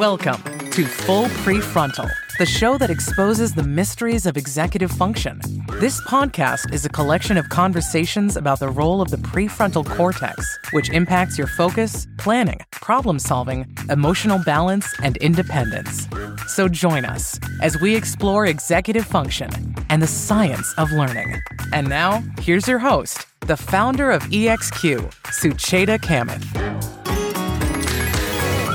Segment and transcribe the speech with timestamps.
[0.00, 5.38] Welcome to Full Prefrontal, the show that exposes the mysteries of executive function.
[5.72, 10.88] This podcast is a collection of conversations about the role of the prefrontal cortex, which
[10.88, 16.08] impacts your focus, planning, problem solving, emotional balance, and independence.
[16.46, 19.50] So join us as we explore executive function
[19.90, 21.42] and the science of learning.
[21.74, 26.99] And now, here's your host, the founder of EXQ, Sucheta Kamath.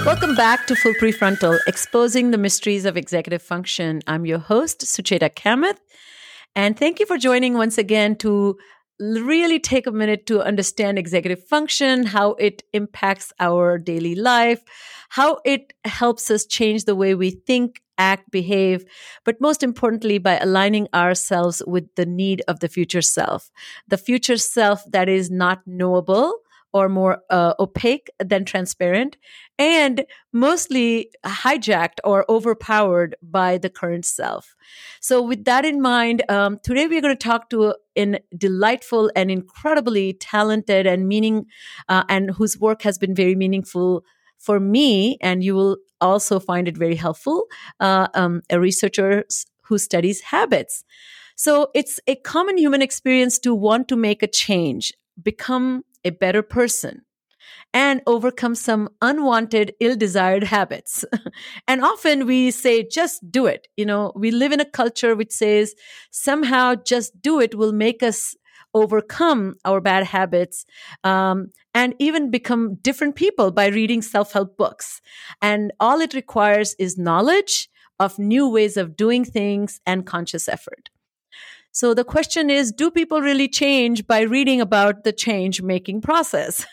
[0.05, 4.03] Welcome back to Full Prefrontal, exposing the mysteries of executive function.
[4.05, 5.79] I'm your host, Sucheta Kamath,
[6.55, 8.55] and thank you for joining once again to
[8.99, 14.61] really take a minute to understand executive function, how it impacts our daily life,
[15.09, 18.85] how it helps us change the way we think, act, behave,
[19.23, 23.49] but most importantly, by aligning ourselves with the need of the future self.
[23.87, 26.41] The future self that is not knowable
[26.75, 29.15] or more uh, opaque than transparent,
[29.57, 34.55] and mostly hijacked or overpowered by the current self.
[34.99, 39.31] So, with that in mind, um, today we're going to talk to a delightful and
[39.31, 41.45] incredibly talented and meaning,
[41.87, 44.03] uh, and whose work has been very meaningful
[44.37, 47.45] for me, and you will also find it very helpful.
[47.79, 49.23] Uh, um, a researcher
[49.63, 50.83] who studies habits.
[51.35, 56.41] So it's a common human experience to want to make a change, become a better
[56.41, 57.01] person
[57.75, 61.03] and overcome some unwanted, ill desired habits.
[61.67, 63.67] and often we say, just do it.
[63.75, 65.75] You know, we live in a culture which says
[66.09, 68.37] somehow just do it will make us
[68.73, 70.65] overcome our bad habits
[71.03, 75.01] um, and even become different people by reading self help books.
[75.41, 80.89] And all it requires is knowledge of new ways of doing things and conscious effort.
[81.75, 86.65] So the question is, do people really change by reading about the change making process?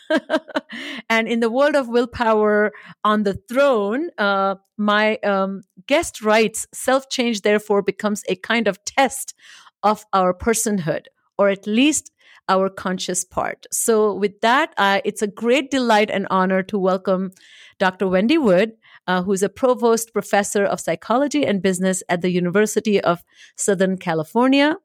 [1.10, 2.70] and in the world of willpower
[3.02, 8.78] on the throne, uh, my um, guest writes, self change therefore becomes a kind of
[8.84, 9.34] test
[9.82, 12.12] of our personhood, or at least
[12.48, 13.66] our conscious part.
[13.72, 17.32] So, with that, uh, it's a great delight and honor to welcome
[17.80, 18.06] Dr.
[18.06, 18.74] Wendy Wood,
[19.08, 23.24] uh, who's a provost professor of psychology and business at the University of
[23.56, 24.76] Southern California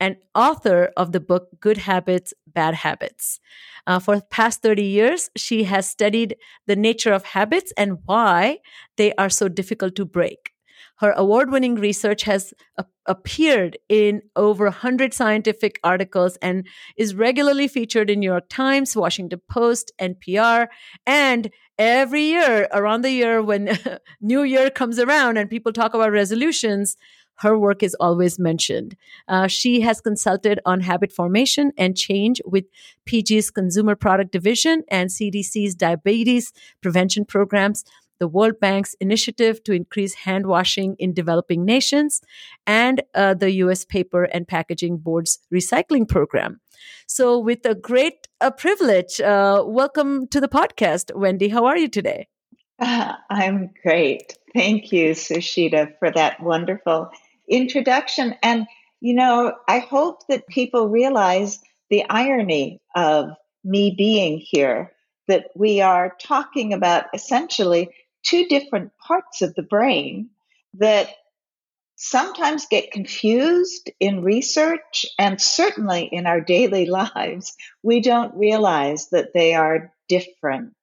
[0.00, 3.40] and author of the book Good Habits, Bad Habits.
[3.86, 6.36] Uh, for the past 30 years, she has studied
[6.66, 8.58] the nature of habits and why
[8.96, 10.52] they are so difficult to break.
[10.98, 17.68] Her award winning research has a- appeared in over 100 scientific articles and is regularly
[17.68, 20.68] featured in New York Times, Washington Post, NPR,
[21.06, 23.78] and every year around the year when
[24.20, 26.96] New Year comes around and people talk about resolutions,
[27.36, 28.96] her work is always mentioned.
[29.28, 32.64] Uh, she has consulted on habit formation and change with
[33.06, 37.84] PG's Consumer Product Division and CDC's diabetes prevention programs,
[38.18, 42.22] the World Bank's initiative to increase hand washing in developing nations,
[42.66, 46.60] and uh, the US Paper and Packaging Board's recycling program.
[47.06, 51.48] So, with a great uh, privilege, uh, welcome to the podcast, Wendy.
[51.48, 52.28] How are you today?
[52.78, 54.38] I'm great.
[54.54, 57.10] Thank you, Sucheta, for that wonderful
[57.48, 58.34] introduction.
[58.42, 58.66] And,
[59.00, 63.30] you know, I hope that people realize the irony of
[63.64, 64.92] me being here,
[65.28, 67.90] that we are talking about essentially
[68.22, 70.30] two different parts of the brain
[70.74, 71.08] that
[71.96, 77.56] sometimes get confused in research and certainly in our daily lives.
[77.82, 80.74] We don't realize that they are different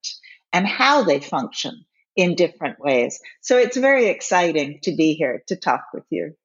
[0.51, 1.85] and how they function
[2.15, 3.19] in different ways.
[3.41, 6.35] So it's very exciting to be here to talk with you.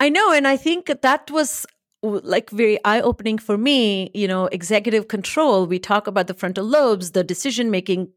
[0.00, 0.32] I know.
[0.32, 1.66] And I think that was
[2.02, 4.10] like very eye opening for me.
[4.14, 8.08] You know, executive control, we talk about the frontal lobes, the decision making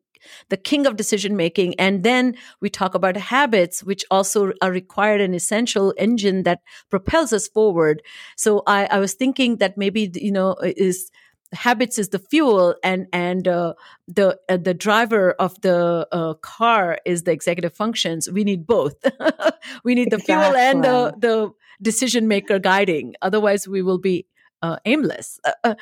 [0.50, 1.76] the king of decision making.
[1.80, 7.34] And then we talk about habits, which also are required an essential engine that propels
[7.34, 8.02] us forward.
[8.36, 11.12] So I, I was thinking that maybe, you know, is
[11.54, 13.74] habits is the fuel and and uh,
[14.08, 18.96] the uh, the driver of the uh, car is the executive functions we need both
[19.86, 21.50] we need the fuel and the the
[21.82, 23.16] decision maker guiding.
[23.22, 24.26] Otherwise we will be
[24.62, 25.40] uh, aimless.
[25.44, 25.76] Uh, uh,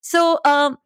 [0.00, 0.78] so um,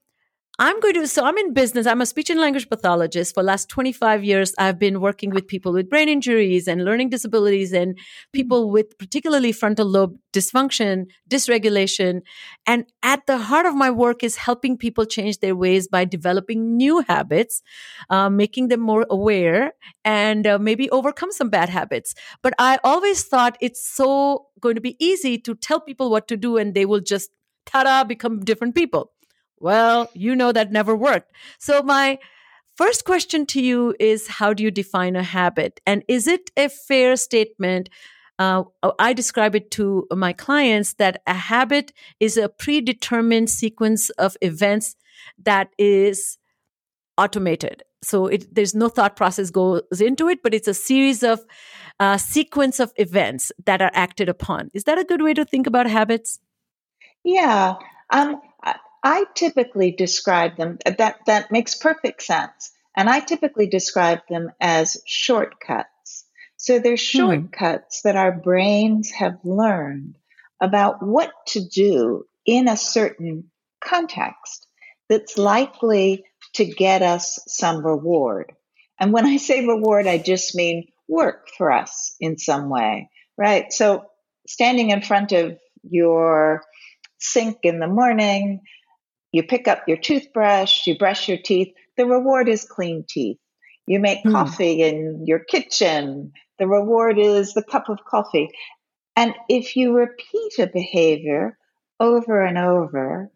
[0.56, 1.84] I'm going to, so I'm in business.
[1.84, 3.34] I'm a speech and language pathologist.
[3.34, 7.72] For last 25 years, I've been working with people with brain injuries and learning disabilities
[7.72, 7.98] and
[8.32, 12.20] people with particularly frontal lobe dysfunction, dysregulation.
[12.66, 16.76] And at the heart of my work is helping people change their ways by developing
[16.76, 17.60] new habits,
[18.08, 19.72] uh, making them more aware
[20.04, 22.14] and uh, maybe overcome some bad habits.
[22.42, 26.36] But I always thought it's so going to be easy to tell people what to
[26.36, 27.30] do and they will just
[27.66, 29.13] ta-da become different people
[29.64, 31.32] well, you know that never worked.
[31.58, 32.18] So my
[32.76, 35.80] first question to you is how do you define a habit?
[35.86, 37.88] And is it a fair statement?
[38.38, 38.64] Uh,
[38.98, 44.96] I describe it to my clients that a habit is a predetermined sequence of events
[45.42, 46.36] that is
[47.16, 47.84] automated.
[48.02, 51.40] So it, there's no thought process goes into it, but it's a series of
[51.98, 54.70] uh, sequence of events that are acted upon.
[54.74, 56.38] Is that a good way to think about habits?
[57.24, 57.76] Yeah.
[58.10, 58.42] Um,
[59.04, 62.72] I typically describe them that that makes perfect sense.
[62.96, 66.24] And I typically describe them as shortcuts.
[66.56, 66.96] So they're hmm.
[66.96, 68.08] shortcuts hmm.
[68.08, 70.16] that our brains have learned
[70.60, 73.50] about what to do in a certain
[73.84, 74.66] context
[75.10, 76.24] that's likely
[76.54, 78.52] to get us some reward.
[78.98, 83.70] And when I say reward, I just mean work for us in some way, right?
[83.70, 84.06] So
[84.46, 86.62] standing in front of your
[87.18, 88.60] sink in the morning,
[89.34, 91.74] you pick up your toothbrush, you brush your teeth.
[91.96, 93.38] The reward is clean teeth.
[93.84, 94.30] You make mm.
[94.30, 96.30] coffee in your kitchen.
[96.60, 98.48] The reward is the cup of coffee.
[99.16, 101.58] And if you repeat a behavior
[101.98, 103.32] over and over,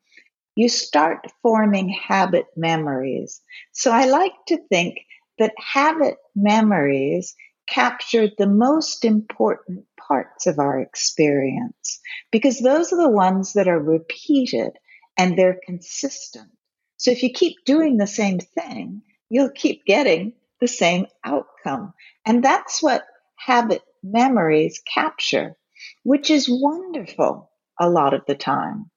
[0.55, 3.41] you start forming habit memories.
[3.73, 4.99] So I like to think
[5.41, 7.35] that habit memories
[7.69, 11.99] capture the most important parts of our experience
[12.31, 14.71] because those are the ones that are repeated
[15.19, 16.49] and they're consistent.
[16.97, 21.93] So if you keep doing the same thing, you'll keep getting the same outcome.
[22.25, 23.05] And that's what
[23.37, 25.57] habit memories capture,
[26.05, 28.91] which is wonderful a lot of the time.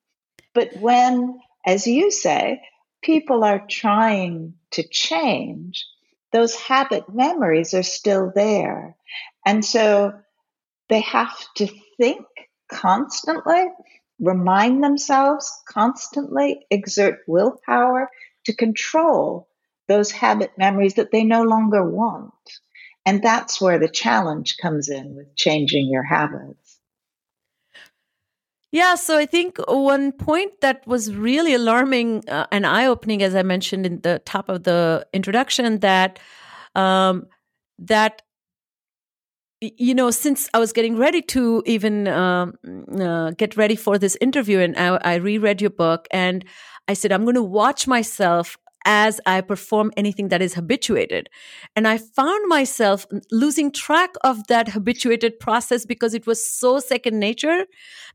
[0.53, 2.61] But when, as you say,
[3.01, 5.85] people are trying to change,
[6.31, 8.95] those habit memories are still there.
[9.45, 10.13] And so
[10.89, 12.25] they have to think
[12.71, 13.65] constantly
[14.21, 18.09] remind themselves constantly, exert willpower
[18.45, 19.49] to control
[19.87, 22.31] those habit memories that they no longer want.
[23.05, 26.77] And that's where the challenge comes in with changing your habits.
[28.71, 33.35] Yeah, so I think one point that was really alarming uh, and eye opening, as
[33.35, 36.19] I mentioned in the top of the introduction, that
[36.73, 37.25] um,
[37.79, 38.21] that
[39.61, 42.55] you know, since I was getting ready to even um,
[42.99, 46.43] uh, get ready for this interview, and I, I reread your book, and
[46.87, 51.29] I said, I'm going to watch myself as I perform anything that is habituated.
[51.75, 57.19] And I found myself losing track of that habituated process because it was so second
[57.19, 57.65] nature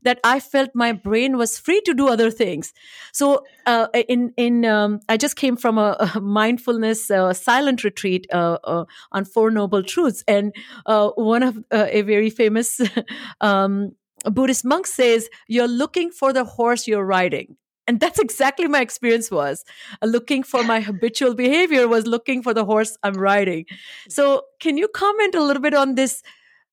[0.03, 2.73] that I felt my brain was free to do other things.
[3.13, 8.27] So, uh, in in um, I just came from a, a mindfulness uh, silent retreat
[8.33, 10.53] uh, uh on Four Noble Truths, and
[10.85, 12.81] uh, one of uh, a very famous.
[13.41, 13.91] um,
[14.25, 17.55] Buddhist monk says, You're looking for the horse you're riding
[17.87, 19.63] and that's exactly my experience was.
[20.01, 23.65] Uh, looking for my habitual behavior was looking for the horse i'm riding.
[24.09, 26.21] So can you comment a little bit on this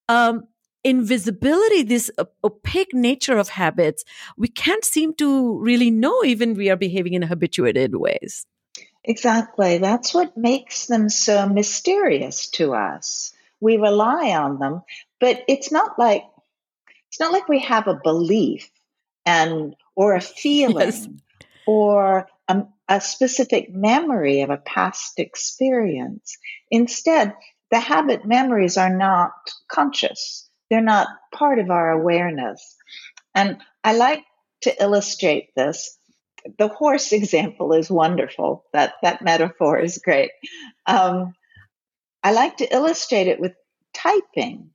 [0.09, 0.43] um,
[0.83, 2.11] invisibility this
[2.43, 4.05] opaque nature of habits?
[4.37, 8.47] We can't seem to really know even we are behaving in habituated ways.
[9.05, 9.79] Exactly.
[9.79, 13.33] That's what makes them so mysterious to us.
[13.61, 14.83] We rely on them
[15.25, 16.25] but it's not like
[17.09, 18.71] it's not like we have a belief
[19.25, 21.09] and or a feeling yes.
[21.67, 26.37] or a, a specific memory of a past experience.
[26.71, 27.35] Instead,
[27.71, 29.33] the habit memories are not
[29.69, 30.49] conscious.
[30.71, 32.77] They're not part of our awareness.
[33.35, 34.25] And I like
[34.63, 35.99] to illustrate this.
[36.59, 38.65] The horse example is wonderful.
[38.73, 40.31] That that metaphor is great.
[40.87, 41.35] Um,
[42.23, 43.53] I like to illustrate it with
[43.93, 44.71] typing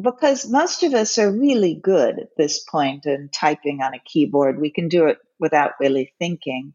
[0.00, 4.60] because most of us are really good at this point in typing on a keyboard.
[4.60, 6.72] We can do it without really thinking,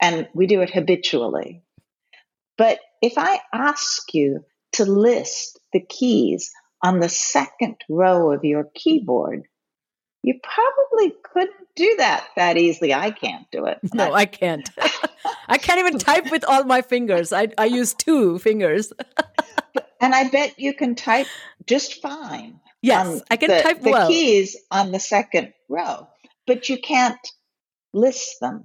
[0.00, 1.62] and we do it habitually.
[2.58, 6.50] But if I ask you to list the keys
[6.82, 9.44] on the second row of your keyboard,
[10.22, 12.94] you probably couldn't do that that easily.
[12.94, 13.78] I can't do it.
[13.92, 14.68] No, I can't.
[15.48, 17.32] I can't even type with all my fingers.
[17.32, 18.92] I, I use two fingers.
[20.00, 21.26] and I bet you can type
[21.66, 22.60] just fine.
[22.84, 26.06] Yes, um, I can the, type the keys on the second row,
[26.46, 27.18] but you can't
[27.94, 28.64] list them.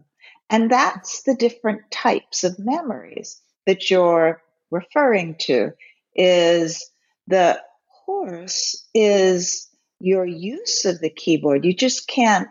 [0.49, 5.71] And that's the different types of memories that you're referring to
[6.15, 6.91] is
[7.27, 9.69] the horse is
[10.01, 11.63] your use of the keyboard.
[11.63, 12.49] You just can't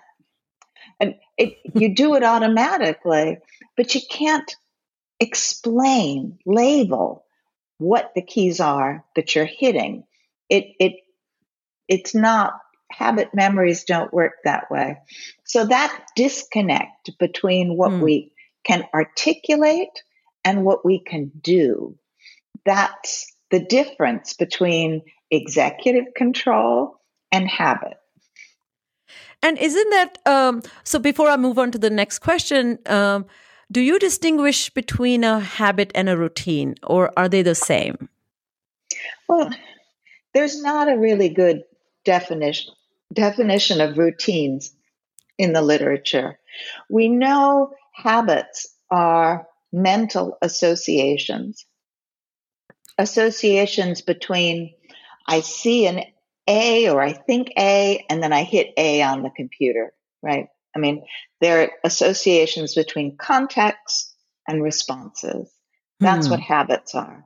[1.00, 3.38] and it, you do it automatically,
[3.76, 4.56] but you can't
[5.20, 7.24] explain, label
[7.76, 10.04] what the keys are that you're hitting.
[10.48, 10.94] It it
[11.88, 12.54] it's not
[12.90, 14.98] habit memories don't work that way.
[15.44, 18.00] So that disconnect between what mm.
[18.00, 18.32] we
[18.64, 20.02] can articulate
[20.44, 21.96] and what we can do.
[22.64, 27.00] That's the difference between executive control
[27.32, 27.94] and habit.
[29.42, 30.98] And isn't that um, so?
[30.98, 33.26] Before I move on to the next question, um,
[33.70, 38.08] do you distinguish between a habit and a routine, or are they the same?
[39.28, 39.50] Well,
[40.34, 41.62] there's not a really good
[42.04, 42.74] definition
[43.12, 44.74] definition of routines
[45.38, 46.38] in the literature.
[46.90, 51.64] We know habits are mental associations,
[52.98, 54.74] associations between
[55.26, 56.02] I see an
[56.48, 60.48] A or I think A, and then I hit A on the computer, right?
[60.74, 61.04] I mean,
[61.40, 64.14] there are associations between context
[64.46, 65.50] and responses.
[66.00, 66.32] That's hmm.
[66.32, 67.24] what habits are.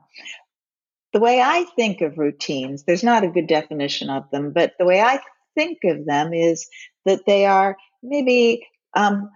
[1.13, 4.85] The way I think of routines, there's not a good definition of them, but the
[4.85, 5.19] way I
[5.55, 6.67] think of them is
[7.05, 8.65] that they are maybe
[8.95, 9.29] um,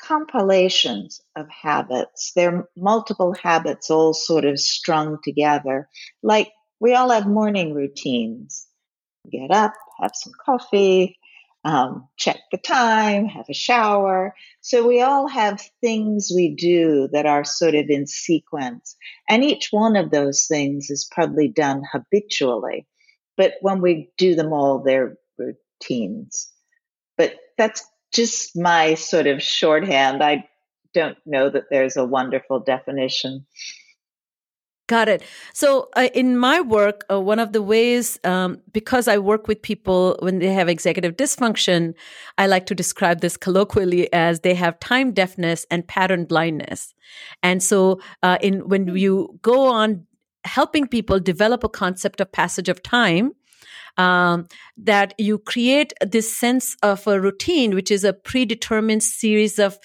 [0.00, 2.32] compilations of habits.
[2.34, 5.88] They're multiple habits all sort of strung together.
[6.22, 8.66] Like we all have morning routines.
[9.30, 11.17] Get up, have some coffee,
[11.64, 14.34] um, check the time, have a shower.
[14.60, 18.96] So we all have things we do that are sort of in sequence.
[19.28, 22.86] And each one of those things is probably done habitually.
[23.36, 26.50] But when we do them all, they're routines.
[27.16, 27.84] But that's
[28.14, 30.22] just my sort of shorthand.
[30.22, 30.48] I
[30.94, 33.46] don't know that there's a wonderful definition.
[34.88, 35.22] Got it.
[35.52, 39.60] So, uh, in my work, uh, one of the ways, um, because I work with
[39.60, 41.92] people when they have executive dysfunction,
[42.38, 46.94] I like to describe this colloquially as they have time deafness and pattern blindness.
[47.42, 50.06] And so, uh, in when you go on
[50.44, 53.34] helping people develop a concept of passage of time,
[53.98, 59.78] um, that you create this sense of a routine, which is a predetermined series of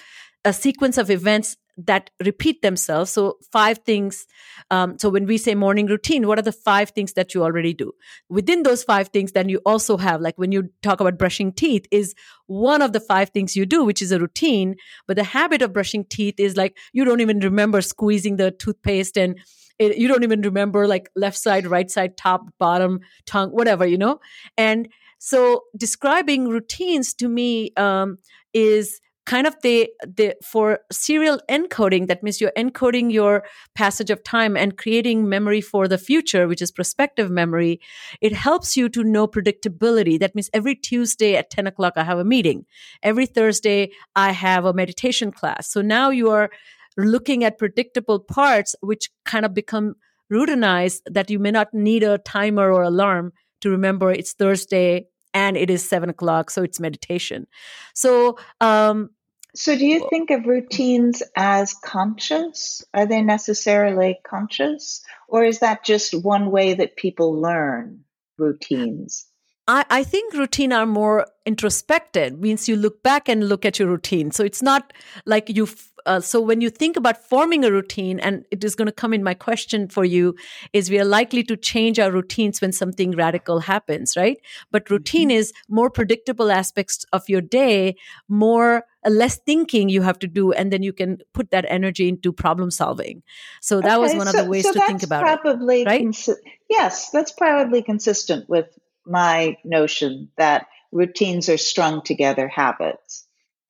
[0.45, 3.12] a sequence of events that repeat themselves.
[3.12, 4.25] So, five things.
[4.72, 7.74] Um, so, when we say morning routine, what are the five things that you already
[7.74, 7.92] do?
[8.30, 11.86] Within those five things, then you also have, like when you talk about brushing teeth,
[11.92, 12.13] is
[12.48, 14.75] one of the five things you do, which is a routine.
[15.08, 19.18] But the habit of brushing teeth is like you don't even remember squeezing the toothpaste
[19.18, 19.39] and
[19.80, 23.98] it, you don't even remember like left side, right side, top, bottom, tongue, whatever, you
[23.98, 24.20] know?
[24.58, 24.88] And
[25.18, 28.18] so describing routines to me um,
[28.53, 34.24] is kind of the the for serial encoding that means you're encoding your passage of
[34.24, 37.80] time and creating memory for the future which is prospective memory
[38.22, 40.20] it helps you to know predictability.
[40.20, 42.65] That means every tuesday at 10 o'clock i have a meeting.
[43.01, 45.70] Every thursday i have a meditation class.
[45.70, 46.50] So now you are
[46.98, 49.96] looking at predictable parts which kind of become
[50.32, 55.57] routinized that you may not need a timer or alarm to remember it's Thursday and
[55.57, 57.47] it is seven o'clock, so it's meditation.
[57.93, 59.09] So, um,
[59.55, 62.83] so do you think of routines as conscious?
[62.93, 68.03] Are they necessarily conscious, or is that just one way that people learn
[68.37, 69.27] routines?
[69.67, 73.88] I, I think routine are more introspective means you look back and look at your
[73.88, 74.32] routine.
[74.32, 74.93] So it's not
[75.25, 75.67] like you
[76.05, 79.13] uh, so when you think about forming a routine and it is going to come
[79.13, 80.36] in my question for you
[80.74, 84.38] is we are likely to change our routines when something radical happens right?
[84.70, 85.38] But routine mm-hmm.
[85.38, 87.96] is more predictable aspects of your day
[88.27, 92.10] more uh, less thinking you have to do and then you can put that energy
[92.10, 93.24] into problem solving.
[93.62, 95.86] So that okay, was one so, of the ways so to think about probably it
[95.86, 96.03] right?
[96.03, 96.36] consi-
[96.70, 98.67] yes that's probably consistent with
[99.05, 103.25] my notion that routines are strung together habits.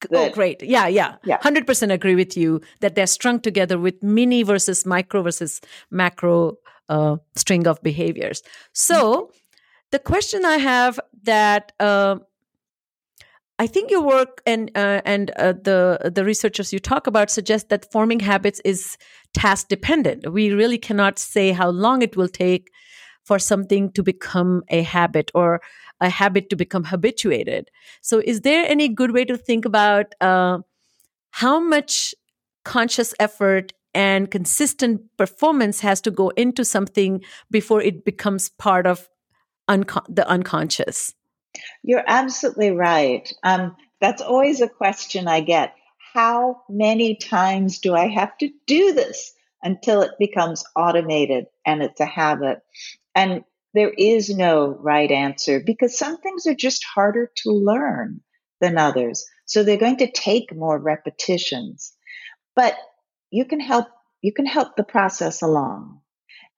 [0.06, 0.62] Oh, that, oh, great.
[0.62, 1.16] Yeah, yeah.
[1.24, 1.40] Yeah.
[1.40, 6.58] 100% agree with you that they're strung together with mini versus micro versus macro
[6.90, 8.44] uh, string of behaviors.
[8.74, 9.32] So, mm-hmm.
[9.92, 12.18] the question I have that uh,
[13.60, 17.70] I think your work and uh, and uh, the the researchers you talk about suggest
[17.70, 18.98] that forming habits is
[19.34, 20.32] task dependent.
[20.32, 22.72] We really cannot say how long it will take
[23.24, 25.62] for something to become a habit or
[26.02, 27.70] a habit to become habituated.
[28.02, 30.60] So, is there any good way to think about uh,
[31.32, 32.14] how much
[32.64, 39.10] conscious effort and consistent performance has to go into something before it becomes part of
[39.68, 41.14] unco- the unconscious?
[41.84, 43.32] You're absolutely right.
[43.44, 45.76] Um, that's always a question I get.
[46.14, 52.00] How many times do I have to do this until it becomes automated and it's
[52.00, 52.60] a habit?
[53.16, 53.44] And
[53.74, 58.22] there is no right answer because some things are just harder to learn
[58.62, 59.26] than others.
[59.46, 61.94] So they're going to take more repetitions.
[62.56, 62.76] But
[63.32, 63.88] you can help
[64.22, 66.00] you can help the process along.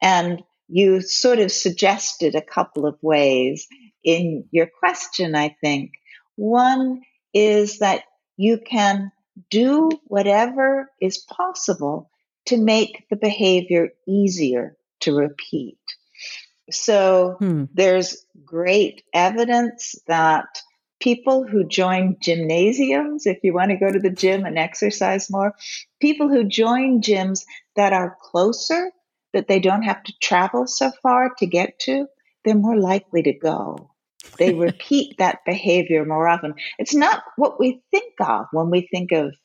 [0.01, 3.67] And you sort of suggested a couple of ways
[4.03, 5.91] in your question, I think.
[6.35, 7.01] One
[7.33, 8.03] is that
[8.38, 9.12] you can
[9.50, 12.12] do whatever is possible
[12.45, 15.79] to make the behavior easier to repeat.
[16.72, 17.65] So hmm.
[17.74, 20.45] there's great evidence that
[21.00, 25.53] people who join gymnasiums, if you want to go to the gym and exercise more,
[26.00, 27.43] people who join gyms
[27.75, 28.91] that are closer,
[29.34, 32.07] that they don't have to travel so far to get to,
[32.43, 33.91] they're more likely to go.
[34.39, 36.55] They repeat that behavior more often.
[36.79, 39.36] It's not what we think of when we think of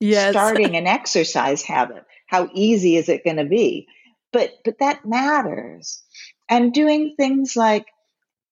[0.00, 0.30] yes.
[0.30, 2.04] starting an exercise habit.
[2.26, 3.88] How easy is it going to be?
[4.32, 6.02] But but that matters.
[6.48, 7.86] And doing things like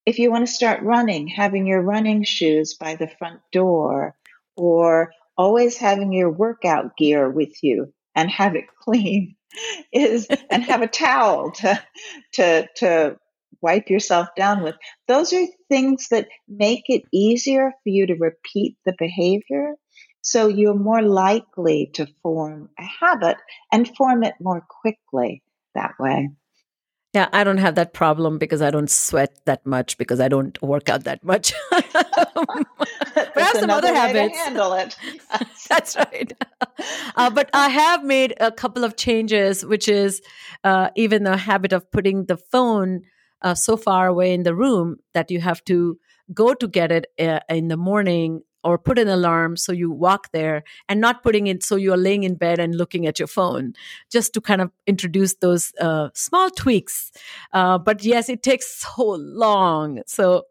[0.05, 4.15] if you want to start running, having your running shoes by the front door
[4.55, 9.35] or always having your workout gear with you and have it clean
[9.91, 11.81] is and have a towel to
[12.33, 13.17] to to
[13.61, 14.75] wipe yourself down with.
[15.07, 19.75] Those are things that make it easier for you to repeat the behavior.
[20.23, 23.37] So you're more likely to form a habit
[23.71, 25.43] and form it more quickly
[25.75, 26.29] that way.
[27.13, 30.59] Yeah, I don't have that problem because I don't sweat that much because I don't
[30.61, 31.51] work out that much.
[31.71, 34.37] but I have some other habits.
[34.37, 34.95] handle it.
[35.69, 36.31] That's right.
[37.17, 40.21] Uh, but I have made a couple of changes, which is
[40.63, 43.01] uh, even the habit of putting the phone
[43.41, 45.97] uh, so far away in the room that you have to
[46.33, 50.31] go to get it uh, in the morning or put an alarm so you walk
[50.31, 53.73] there and not putting it so you're laying in bed and looking at your phone
[54.11, 57.11] just to kind of introduce those uh, small tweaks.
[57.53, 60.01] Uh, but yes it takes so long.
[60.05, 60.43] So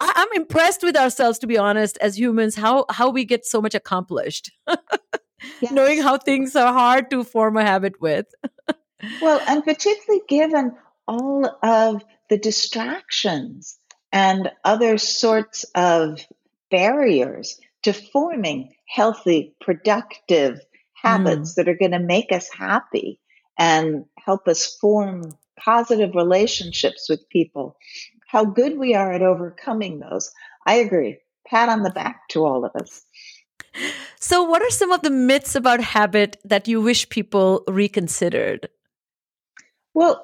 [0.00, 3.60] I- i'm impressed with ourselves to be honest as humans how how we get so
[3.60, 4.50] much accomplished.
[5.60, 5.70] Yes.
[5.70, 8.26] knowing how things are hard to form a habit with.
[9.22, 10.72] Well and particularly given
[11.06, 13.78] all of the distractions
[14.12, 16.26] and other sorts of
[16.70, 20.60] barriers to forming healthy, productive
[20.94, 21.54] habits mm.
[21.56, 23.20] that are going to make us happy
[23.58, 27.76] and help us form positive relationships with people.
[28.26, 30.30] How good we are at overcoming those.
[30.66, 31.18] I agree.
[31.46, 33.02] Pat on the back to all of us.
[34.20, 38.68] So, what are some of the myths about habit that you wish people reconsidered?
[39.94, 40.22] Well,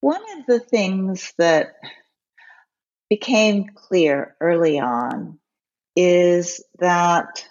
[0.00, 1.74] one of the things that
[3.10, 5.39] became clear early on
[6.02, 7.44] is that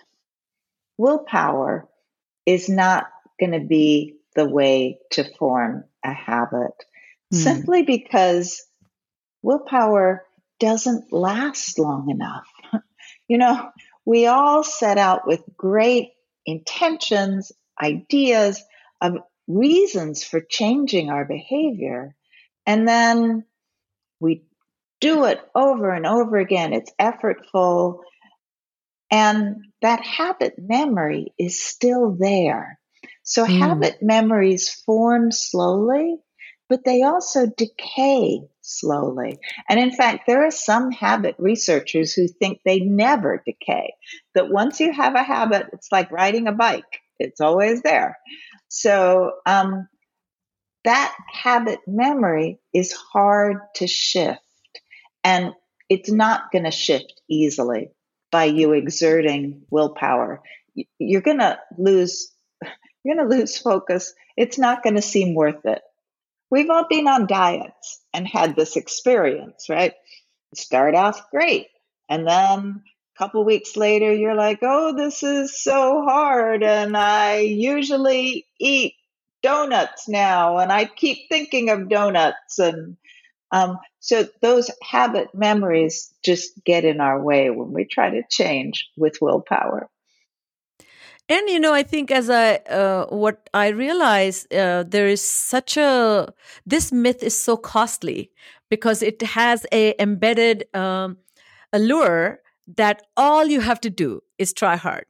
[0.98, 1.88] willpower
[2.48, 3.06] is not
[3.40, 6.72] going to be the way to form a habit
[7.32, 7.38] mm.
[7.38, 8.66] simply because
[9.44, 10.26] willpower
[10.60, 12.48] doesn't last long enough.
[13.28, 13.70] you know,
[14.04, 16.10] we all set out with great
[16.48, 18.64] intentions, ideas
[19.00, 22.16] of reasons for changing our behavior,
[22.66, 23.46] and then
[24.20, 24.44] we
[25.00, 26.74] do it over and over again.
[26.74, 28.00] It's effortful,
[29.12, 32.80] and that habit memory is still there.
[33.24, 33.58] So mm.
[33.58, 36.18] habit memories form slowly,
[36.68, 39.40] but they also decay slowly.
[39.68, 43.94] And in fact, there are some habit researchers who think they never decay,
[44.36, 48.18] that once you have a habit, it's like riding a bike, it's always there.
[48.68, 49.88] So, um,
[50.86, 54.40] that habit memory is hard to shift
[55.24, 55.54] and
[55.90, 57.90] it's not going to shift easily
[58.32, 60.42] by you exerting willpower.
[60.98, 62.32] You're going to lose
[63.04, 64.14] you're going to lose focus.
[64.36, 65.82] It's not going to seem worth it.
[66.52, 69.94] We've all been on diets and had this experience, right?
[70.56, 71.68] start off great.
[72.10, 76.64] And then a couple weeks later, you're like, oh, this is so hard.
[76.64, 78.96] And I usually eat
[79.44, 80.58] donuts now.
[80.58, 82.60] And I keep thinking of donuts.
[82.60, 82.98] And
[83.52, 88.90] um, so those habit memories just get in our way when we try to change
[88.96, 89.90] with willpower.
[91.28, 95.78] And you know, I think as I uh, what I realize, uh, there is such
[95.78, 96.34] a
[96.66, 98.32] this myth is so costly
[98.70, 101.18] because it has a embedded um,
[101.72, 102.40] allure
[102.78, 105.06] that all you have to do is try hard.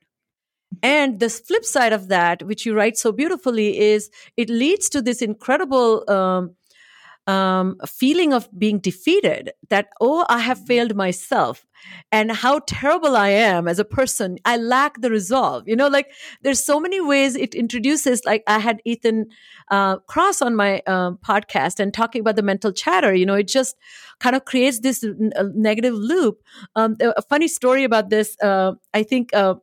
[0.84, 5.02] And the flip side of that, which you write so beautifully, is it leads to
[5.02, 6.56] this incredible um,
[7.27, 11.65] um, a feeling of being defeated that, oh, I have failed myself
[12.12, 14.38] and how terrible I am as a person.
[14.45, 15.67] I lack the resolve.
[15.67, 19.27] You know, like there's so many ways it introduces, like I had Ethan
[19.69, 23.13] uh, Kross on my uh, podcast and talking about the mental chatter.
[23.13, 23.75] You know, it just
[24.19, 26.39] kind of creates this n- negative loop.
[26.75, 29.55] Um, a funny story about this, uh, I think uh,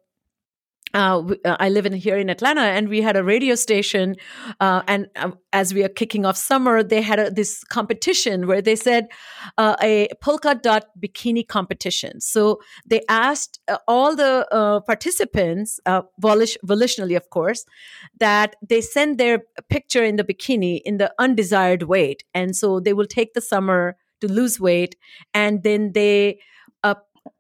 [0.95, 4.17] uh, uh, I live in here in Atlanta, and we had a radio station.
[4.61, 8.63] Uh, and uh, as we are kicking off summer, they had a, this competition where
[8.63, 9.09] they said
[9.59, 12.21] uh, a polka dot bikini competition.
[12.21, 15.81] So they asked uh, all the participants,
[16.21, 17.67] volish- volitionally, of course,
[18.19, 22.93] that they send their picture in the bikini in the undesired weight, and so they
[22.93, 24.97] will take the summer to lose weight,
[25.35, 26.39] and then they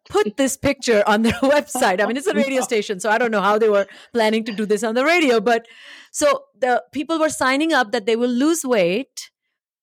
[0.08, 2.00] put this picture on their website.
[2.00, 4.52] I mean, it's a radio station, so I don't know how they were planning to
[4.52, 5.40] do this on the radio.
[5.40, 5.66] But
[6.10, 9.30] so the people were signing up that they will lose weight.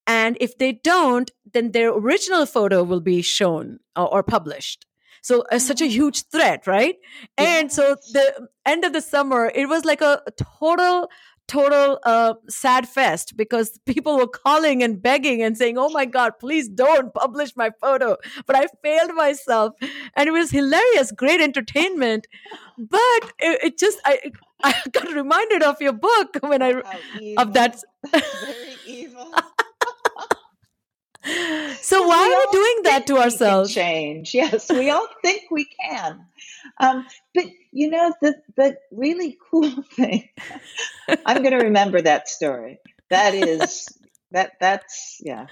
[0.06, 4.84] And if they don't, then their original photo will be shown or, or published.
[5.22, 6.96] So uh, such a huge threat, right?
[7.38, 7.60] Yes.
[7.60, 10.20] And so the end of the summer, it was like a
[10.60, 11.08] total
[11.48, 16.32] total uh, sad fest because people were calling and begging and saying, "Oh my God,
[16.38, 19.74] please don't publish my photo." But I failed myself,
[20.16, 22.26] and it was hilarious, great entertainment.
[22.78, 24.18] But it, it just I
[24.62, 26.82] I got reminded of your book when I
[27.36, 27.80] of that.
[28.12, 29.32] Very evil.
[31.24, 33.72] So why are we doing that to ourselves?
[33.72, 36.26] Change, yes, we all think we can.
[36.78, 40.28] Um, but you know, the the really cool thing,
[41.24, 42.78] I'm going to remember that story.
[43.10, 43.88] That is
[44.32, 45.46] that that's yeah.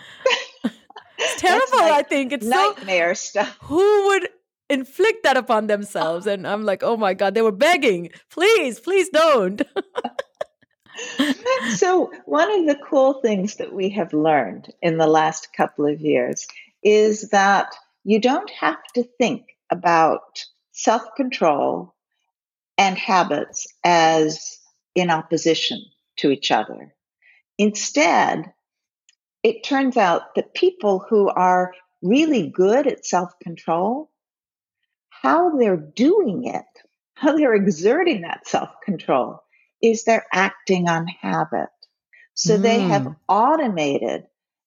[1.19, 1.79] It's terrible.
[1.79, 3.59] I think it's nightmare so, stuff.
[3.63, 4.29] Who would
[4.69, 6.27] inflict that upon themselves?
[6.27, 9.63] And I'm like, oh my god, they were begging, please, please don't.
[11.77, 16.01] so one of the cool things that we have learned in the last couple of
[16.01, 16.47] years
[16.83, 17.75] is that
[18.05, 21.95] you don't have to think about self control
[22.79, 24.59] and habits as
[24.95, 25.83] in opposition
[26.17, 26.95] to each other.
[27.59, 28.53] Instead,
[29.43, 34.11] it turns out that people who are really good at self control,
[35.09, 36.65] how they're doing it,
[37.15, 39.43] how they're exerting that self control,
[39.83, 41.69] is they're acting on habit.
[42.35, 42.63] So mm.
[42.63, 43.17] they have mm.
[43.29, 44.25] automated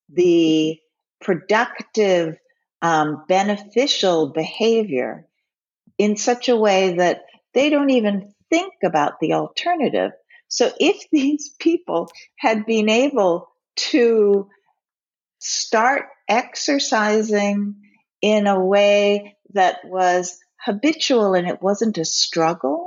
[0.09, 0.79] the
[1.21, 2.37] productive,
[2.81, 5.27] um, beneficial behavior
[5.97, 10.11] in such a way that they don't even think about the alternative.
[10.47, 14.49] So if these people had been able to
[15.39, 17.75] start exercising
[18.21, 22.84] in a way that was habitual and it wasn't a struggle,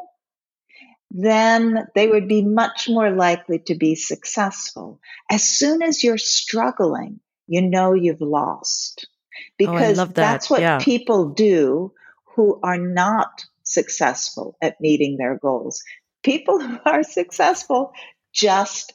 [1.10, 5.00] then they would be much more likely to be successful.
[5.30, 9.06] As soon as you're struggling, you know you've lost.
[9.06, 10.14] Oh, because oh, that.
[10.14, 10.78] that's what yeah.
[10.78, 11.92] people do
[12.36, 15.82] who are not successful at meeting their goals.
[16.22, 17.92] People who are successful
[18.32, 18.92] just,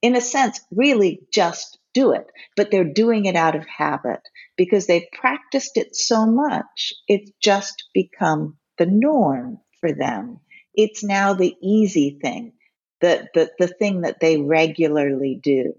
[0.00, 4.20] in a sense, really just do it, but they're doing it out of habit
[4.56, 10.40] because they've practiced it so much, it's just become the norm for them.
[10.78, 12.52] It's now the easy thing,
[13.00, 15.74] the, the, the thing that they regularly do.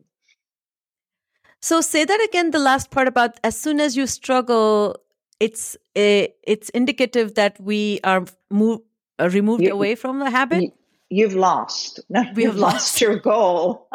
[1.62, 4.98] So say that again, the last part about as soon as you struggle,
[5.40, 8.82] it's a, it's indicative that we are move,
[9.20, 10.74] uh, removed you, away from the habit.
[11.10, 12.02] You, have lost.
[12.10, 12.74] No, we have lost.
[12.74, 13.88] lost your goal.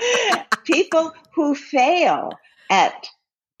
[0.64, 2.32] People who fail
[2.70, 3.06] at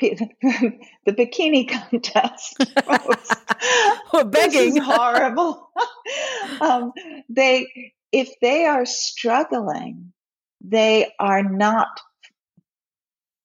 [0.00, 2.56] the bikini contest.
[4.12, 4.74] We're begging.
[4.74, 5.68] This is horrible.
[6.60, 6.92] um,
[7.28, 10.12] they, if they are struggling,
[10.60, 12.00] they are not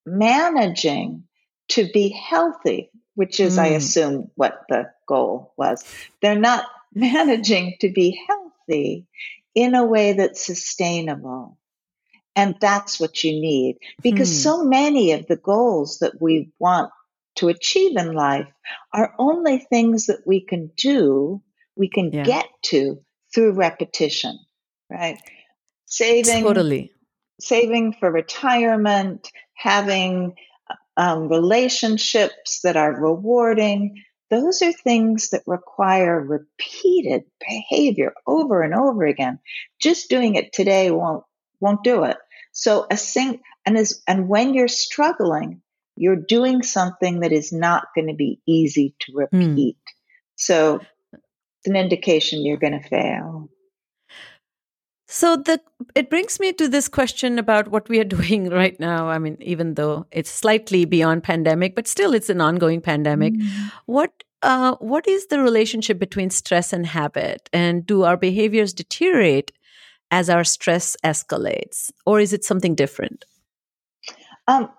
[0.06, 1.24] managing
[1.70, 3.62] to be healthy which is, mm.
[3.62, 5.84] I assume, what the goal was.
[6.22, 9.08] They're not managing to be healthy
[9.56, 11.58] in a way that's sustainable.
[12.36, 14.44] And that's what you need because mm.
[14.44, 16.92] so many of the goals that we want
[17.36, 18.48] to achieve in life
[18.92, 21.42] are only things that we can do,
[21.76, 22.24] we can yeah.
[22.24, 23.00] get to
[23.34, 24.40] through repetition,
[24.90, 25.18] right?
[25.86, 26.92] Saving, totally.
[27.40, 30.36] saving for retirement, having
[30.98, 34.04] um, relationships that are rewarding.
[34.30, 39.40] Those are things that require repeated behavior over and over again.
[39.80, 41.24] Just doing it today won't
[41.64, 42.18] won't do it.
[42.52, 45.62] So a sing and as and when you're struggling,
[45.96, 49.40] you're doing something that is not going to be easy to hmm.
[49.40, 49.78] repeat.
[49.78, 49.94] Mm.
[50.36, 50.80] So
[51.14, 53.50] it's an indication you're going to fail.
[55.08, 55.62] So the
[55.96, 59.08] it brings me to this question about what we are doing right now.
[59.08, 63.34] I mean, even though it's slightly beyond pandemic, but still it's an ongoing pandemic.
[63.34, 63.72] Mm.
[63.86, 69.54] What uh, what is the relationship between stress and habit, and do our behaviors deteriorate
[70.14, 73.26] as our stress escalates, or is it something different?
[74.48, 74.70] Um,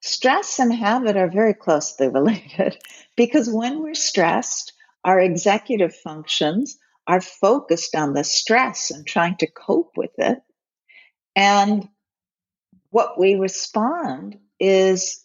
[0.00, 2.78] stress and habit are very closely related
[3.16, 6.78] because when we're stressed, our executive functions
[7.08, 10.38] are focused on the stress and trying to cope with it.
[11.34, 11.88] And
[12.90, 15.24] what we respond is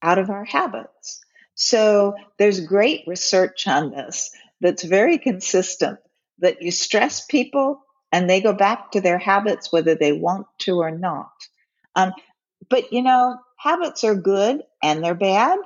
[0.00, 1.20] out of our habits.
[1.56, 5.98] So there's great research on this that's very consistent
[6.38, 7.82] that you stress people
[8.16, 11.34] and they go back to their habits whether they want to or not.
[11.94, 12.14] Um,
[12.70, 15.58] but you know, habits are good and they're bad.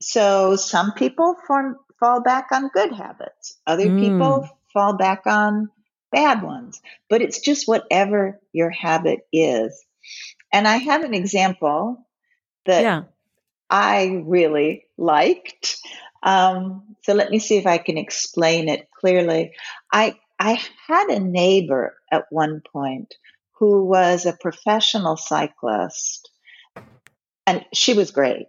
[0.00, 4.00] So some people form, fall back on good habits, other mm.
[4.00, 5.70] people fall back on
[6.10, 6.82] bad ones.
[7.08, 9.80] But it's just whatever your habit is.
[10.52, 12.04] And I have an example
[12.66, 13.02] that yeah.
[13.70, 15.76] I really liked.
[16.24, 19.52] Um, so let me see if I can explain it clearly.
[19.92, 23.14] I I had a neighbor at one point
[23.58, 26.30] who was a professional cyclist,
[27.46, 28.46] and she was great.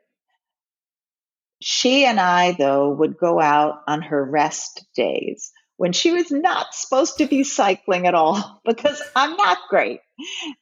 [1.62, 6.74] She and I, though, would go out on her rest days when she was not
[6.74, 10.00] supposed to be cycling at all because I'm not great.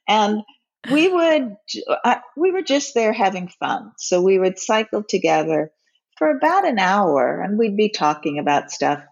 [0.08, 0.42] And
[0.90, 1.56] we would,
[2.04, 3.92] uh, we were just there having fun.
[3.96, 5.70] So we would cycle together
[6.18, 9.02] for about an hour and we'd be talking about stuff.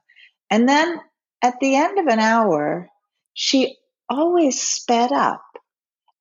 [0.51, 1.01] And then
[1.42, 2.88] at the end of an hour,
[3.35, 3.76] she
[4.09, 5.44] always sped up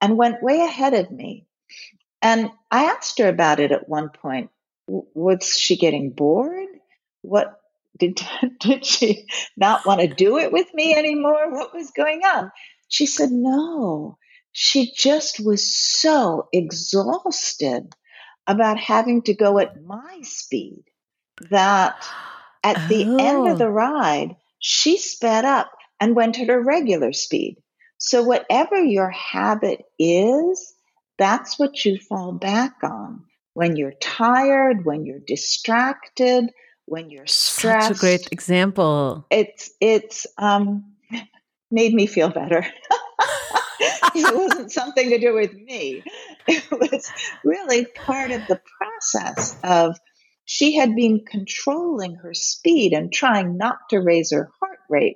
[0.02, 1.46] and went way ahead of me.
[2.22, 4.50] And I asked her about it at one point.
[4.88, 6.68] Was she getting bored?
[7.22, 7.60] What
[7.98, 8.20] did
[8.60, 11.52] did she not want to do it with me anymore?
[11.52, 12.52] What was going on?
[12.88, 14.18] She said no.
[14.52, 17.94] She just was so exhausted
[18.48, 20.84] about having to go at my speed
[21.50, 22.06] that
[22.64, 23.18] at the oh.
[23.18, 23.58] end of oh.
[23.58, 23.70] the oh.
[23.70, 27.58] ride, she sped up and went at her regular speed.
[27.98, 30.74] So, whatever your habit is,
[31.18, 36.52] that's what you fall back on when you're tired, when you're distracted,
[36.86, 37.88] when you're stressed.
[37.90, 39.26] Such a great example.
[39.30, 40.94] It's it's um,
[41.70, 42.66] made me feel better.
[44.16, 46.04] it wasn't something to do with me.
[46.48, 47.12] It was
[47.44, 49.98] really part of the process of
[50.52, 55.16] she had been controlling her speed and trying not to raise her heart rate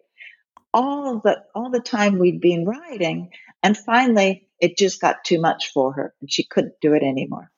[0.73, 3.29] all the all the time we'd been riding
[3.61, 7.51] and finally it just got too much for her and she couldn't do it anymore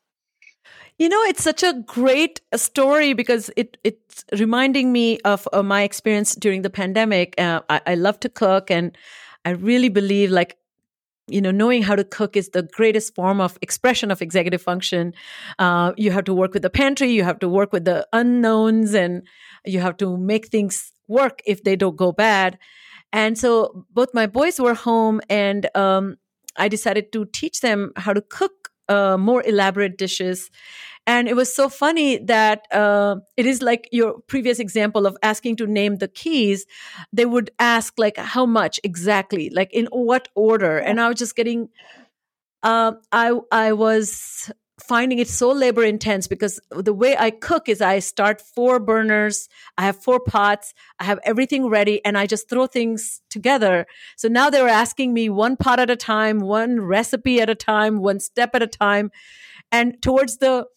[0.99, 5.83] you know, it's such a great story because it it's reminding me of uh, my
[5.83, 7.35] experience during the pandemic.
[7.37, 8.97] Uh, I, I love to cook, and
[9.45, 10.57] I really believe like
[11.27, 15.13] you know knowing how to cook is the greatest form of expression of executive function.
[15.59, 18.93] Uh, you have to work with the pantry you have to work with the unknowns
[18.93, 19.27] and
[19.65, 22.57] you have to make things work if they don't go bad.
[23.13, 26.17] And so both my boys were home and um,
[26.57, 30.49] i decided to teach them how to cook uh, more elaborate dishes
[31.05, 35.55] and it was so funny that uh, it is like your previous example of asking
[35.57, 36.65] to name the keys.
[37.13, 41.35] They would ask like how much exactly, like in what order, and I was just
[41.35, 41.69] getting.
[42.63, 47.81] Uh, I I was finding it so labor intense because the way I cook is
[47.81, 52.49] I start four burners, I have four pots, I have everything ready, and I just
[52.49, 53.87] throw things together.
[54.17, 57.55] So now they were asking me one pot at a time, one recipe at a
[57.55, 59.11] time, one step at a time.
[59.71, 60.67] And towards the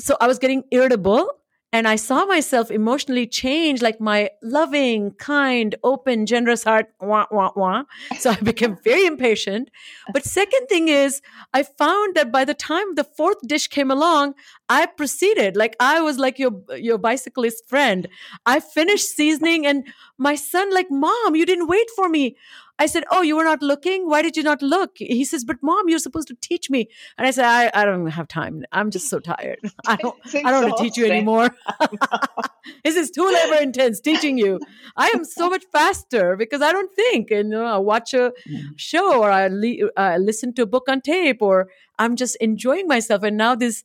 [0.00, 1.28] so I was getting irritable
[1.72, 7.50] and I saw myself emotionally change, like my loving, kind, open, generous heart, wah, wah,
[7.56, 7.84] wah.
[8.18, 9.70] So I became very impatient.
[10.12, 11.22] But second thing is,
[11.54, 14.34] I found that by the time the fourth dish came along,
[14.68, 18.06] I proceeded like I was like your your bicyclist friend.
[18.44, 19.86] I finished seasoning, and
[20.18, 22.36] my son like, "Mom, you didn't wait for me."
[22.78, 24.08] I said, Oh, you were not looking?
[24.08, 24.92] Why did you not look?
[24.96, 26.88] He says, But mom, you're supposed to teach me.
[27.18, 28.64] And I said, I, I don't have time.
[28.72, 29.60] I'm just so tired.
[29.86, 31.50] I don't I don't want to teach you anymore.
[32.84, 34.58] this is too labor intense teaching you.
[34.96, 37.30] I am so much faster because I don't think.
[37.30, 38.32] And you know, I watch a
[38.76, 39.48] show or I
[39.96, 43.22] uh, listen to a book on tape or I'm just enjoying myself.
[43.22, 43.84] And now this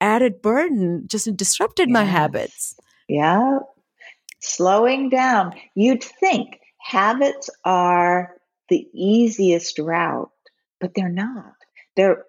[0.00, 1.94] added burden just disrupted yes.
[1.94, 2.76] my habits.
[3.08, 3.60] Yeah.
[4.40, 5.54] Slowing down.
[5.74, 8.34] You'd think habits are
[8.68, 10.30] the easiest route,
[10.80, 11.54] but they're not.
[11.96, 12.24] They're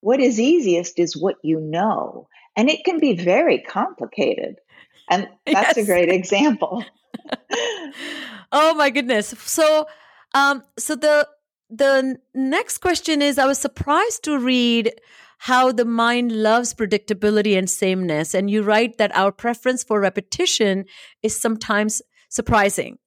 [0.00, 4.56] what is easiest is what you know, and it can be very complicated.
[5.10, 5.84] And that's yes.
[5.84, 6.84] a great example.
[8.50, 9.34] oh my goodness.
[9.38, 9.86] So
[10.34, 11.28] um so the
[11.68, 14.92] the next question is I was surprised to read
[15.38, 18.32] how the mind loves predictability and sameness.
[18.32, 20.84] And you write that our preference for repetition
[21.22, 22.98] is sometimes surprising.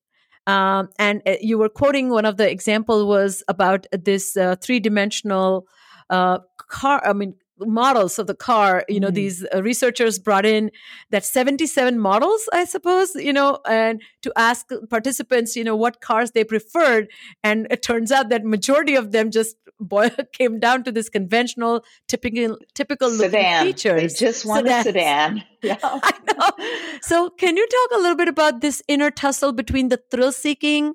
[0.47, 4.79] Um, and uh, you were quoting one of the example was about this uh, three
[4.79, 5.67] dimensional
[6.10, 7.01] uh, car.
[7.05, 9.13] I mean, models of the car you know mm.
[9.13, 10.72] these uh, researchers brought in
[11.12, 16.32] that 77 models i suppose you know and to ask participants you know what cars
[16.32, 17.08] they preferred
[17.44, 21.84] and it turns out that majority of them just boy, came down to this conventional
[22.08, 23.65] typical typical sedan.
[23.65, 24.86] features they just want Sedans.
[24.86, 25.78] a sedan yeah.
[25.82, 26.65] i know
[27.02, 30.94] so can you talk a little bit about this inner tussle between the thrill seeking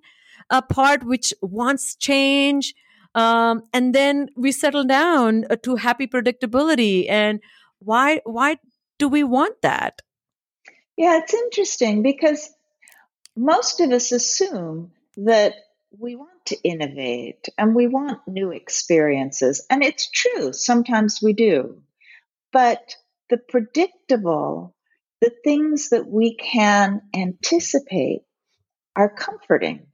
[0.50, 2.74] uh, part which wants change
[3.14, 7.10] um, and then we settle down uh, to happy predictability.
[7.10, 7.40] And
[7.80, 8.58] why why
[8.98, 10.00] do we want that?
[10.96, 12.50] Yeah it's interesting because
[13.36, 15.54] most of us assume that
[15.98, 19.66] we want to innovate and we want new experiences.
[19.70, 21.82] And it's true sometimes we do.
[22.52, 22.96] But
[23.28, 24.74] the predictable
[25.20, 28.22] the things that we can anticipate
[28.96, 29.86] are comforting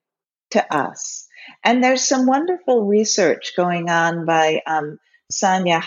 [0.51, 1.26] to us
[1.65, 4.99] and there's some wonderful research going on by um,
[5.33, 5.81] Sanja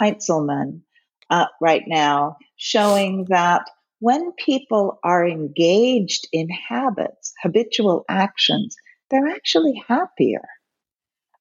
[0.00, 0.82] Heintzelman
[1.30, 8.76] uh, right now showing that when people are engaged in habits, habitual actions,
[9.10, 10.46] they're actually happier,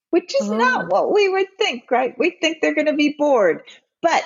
[0.10, 0.58] which is oh.
[0.58, 2.16] not what we would think, right?
[2.18, 3.62] We think they're going to be bored.
[4.02, 4.24] But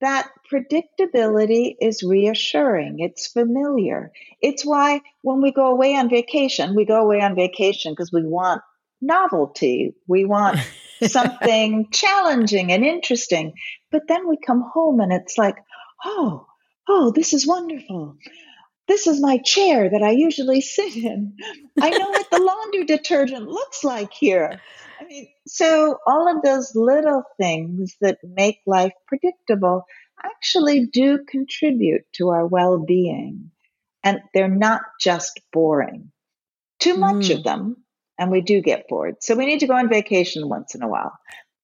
[0.00, 2.96] that predictability is reassuring.
[3.00, 4.12] It's familiar.
[4.40, 8.22] It's why when we go away on vacation, we go away on vacation because we
[8.24, 8.62] want
[9.00, 9.94] novelty.
[10.06, 10.58] We want
[11.06, 13.52] something challenging and interesting.
[13.90, 15.56] But then we come home and it's like,
[16.04, 16.46] oh,
[16.88, 18.16] oh, this is wonderful.
[18.88, 21.36] This is my chair that I usually sit in.
[21.80, 24.60] I know what the laundry detergent looks like here.
[25.46, 29.84] So all of those little things that make life predictable
[30.22, 33.50] actually do contribute to our well being.
[34.02, 36.10] And they're not just boring.
[36.78, 37.36] Too much mm.
[37.36, 37.76] of them,
[38.18, 39.16] and we do get bored.
[39.20, 41.12] So we need to go on vacation once in a while.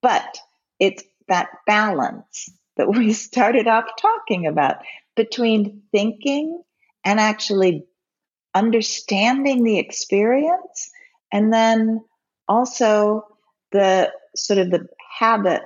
[0.02, 0.38] But
[0.78, 4.76] it's that balance that we started off talking about
[5.16, 6.62] between thinking
[7.04, 7.86] and actually
[8.54, 10.90] understanding the experience
[11.32, 12.04] and then
[12.48, 13.35] also
[13.72, 14.86] the sort of the
[15.18, 15.62] habit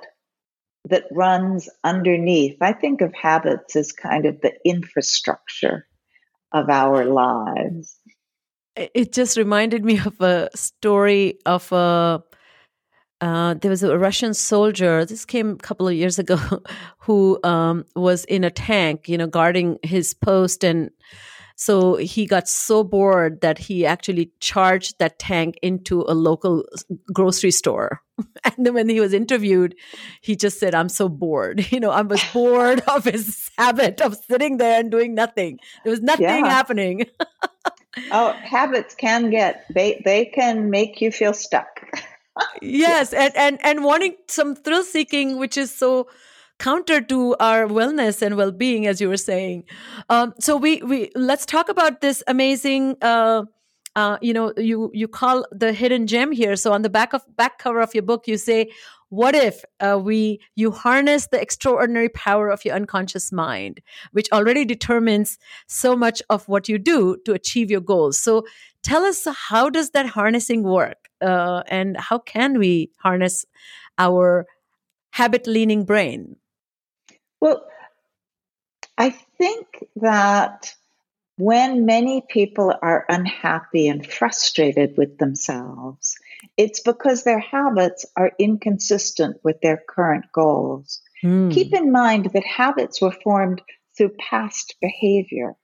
[0.89, 2.57] that runs underneath.
[2.61, 5.87] I think of habits as kind of the infrastructure
[6.53, 7.97] of our lives.
[8.77, 12.23] It just reminded me of a story of a.
[13.21, 15.05] Uh, there was a Russian soldier.
[15.05, 16.39] This came a couple of years ago,
[16.99, 20.91] who um, was in a tank, you know, guarding his post, and
[21.61, 26.65] so he got so bored that he actually charged that tank into a local
[27.13, 28.01] grocery store.
[28.45, 29.75] And then when he was interviewed,
[30.23, 31.67] he just said, I'm so bored.
[31.73, 35.59] You know, I was bored of his habit of sitting there and doing nothing.
[35.85, 36.49] There was nothing yeah.
[36.49, 37.05] happening.
[38.11, 41.83] oh, habits can get, they, they can make you feel stuck.
[42.63, 43.13] yes, yes.
[43.13, 46.09] And, and, and wanting some thrill seeking, which is so
[46.61, 49.65] counter to our wellness and well-being as you were saying.
[50.09, 53.45] Um, so we we let's talk about this amazing uh,
[53.97, 56.55] uh, you know you you call the hidden gem here.
[56.55, 58.71] So on the back of back cover of your book you say
[59.09, 63.81] what if uh, we you harness the extraordinary power of your unconscious mind
[64.13, 68.17] which already determines so much of what you do to achieve your goals?
[68.19, 68.45] So
[68.83, 71.09] tell us how does that harnessing work?
[71.21, 73.45] Uh, and how can we harness
[73.99, 74.47] our
[75.11, 76.37] habit leaning brain
[77.41, 77.67] well,
[78.99, 80.75] I think that
[81.39, 86.19] when many people are unhappy and frustrated with themselves,
[86.59, 91.01] it's because their habits are inconsistent with their current goals.
[91.25, 91.51] Mm.
[91.51, 93.63] Keep in mind that habits were formed
[93.97, 95.57] through past behavior.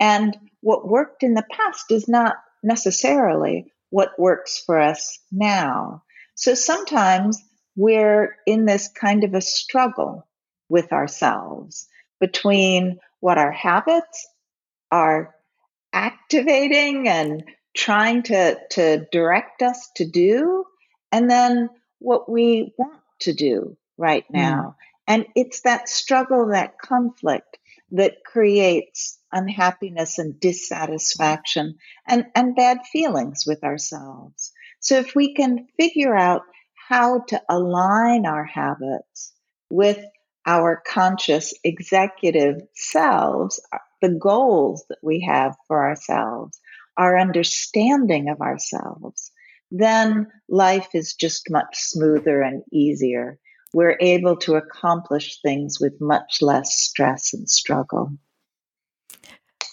[0.00, 6.04] And what worked in the past is not necessarily what works for us now.
[6.36, 7.38] So sometimes
[7.76, 10.26] we're in this kind of a struggle
[10.72, 11.86] with ourselves
[12.18, 14.26] between what our habits
[14.90, 15.34] are
[15.92, 17.44] activating and
[17.76, 20.64] trying to, to direct us to do,
[21.12, 24.36] and then what we want to do right hmm.
[24.36, 24.62] now.
[24.62, 24.74] Mm.
[25.08, 27.58] And it's that struggle, that conflict
[27.90, 31.76] that creates unhappiness and dissatisfaction
[32.08, 34.52] and, and bad feelings with ourselves.
[34.80, 36.42] So if we can figure out
[36.88, 39.34] how to align our habits
[39.68, 39.98] with
[40.46, 43.60] our conscious executive selves,
[44.00, 46.60] the goals that we have for ourselves,
[46.96, 49.30] our understanding of ourselves,
[49.70, 53.38] then life is just much smoother and easier.
[53.72, 58.12] We're able to accomplish things with much less stress and struggle.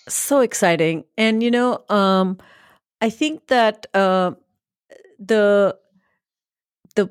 [0.07, 1.03] So exciting.
[1.17, 2.37] And, you know, um,
[3.01, 4.31] I think that uh,
[5.19, 5.77] the
[6.95, 7.09] the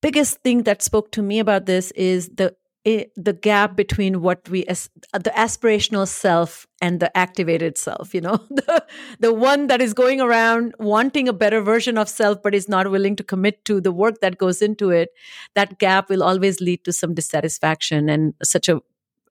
[0.00, 4.48] biggest thing that spoke to me about this is the it, the gap between what
[4.48, 8.40] we as, the aspirational self and the activated self you know?
[8.50, 8.84] The
[9.18, 12.90] the one that is going around wanting a better version of self but is not
[12.90, 15.10] willing to commit to the work that goes into it
[15.54, 18.80] that gap will always lead to some dissatisfaction and such a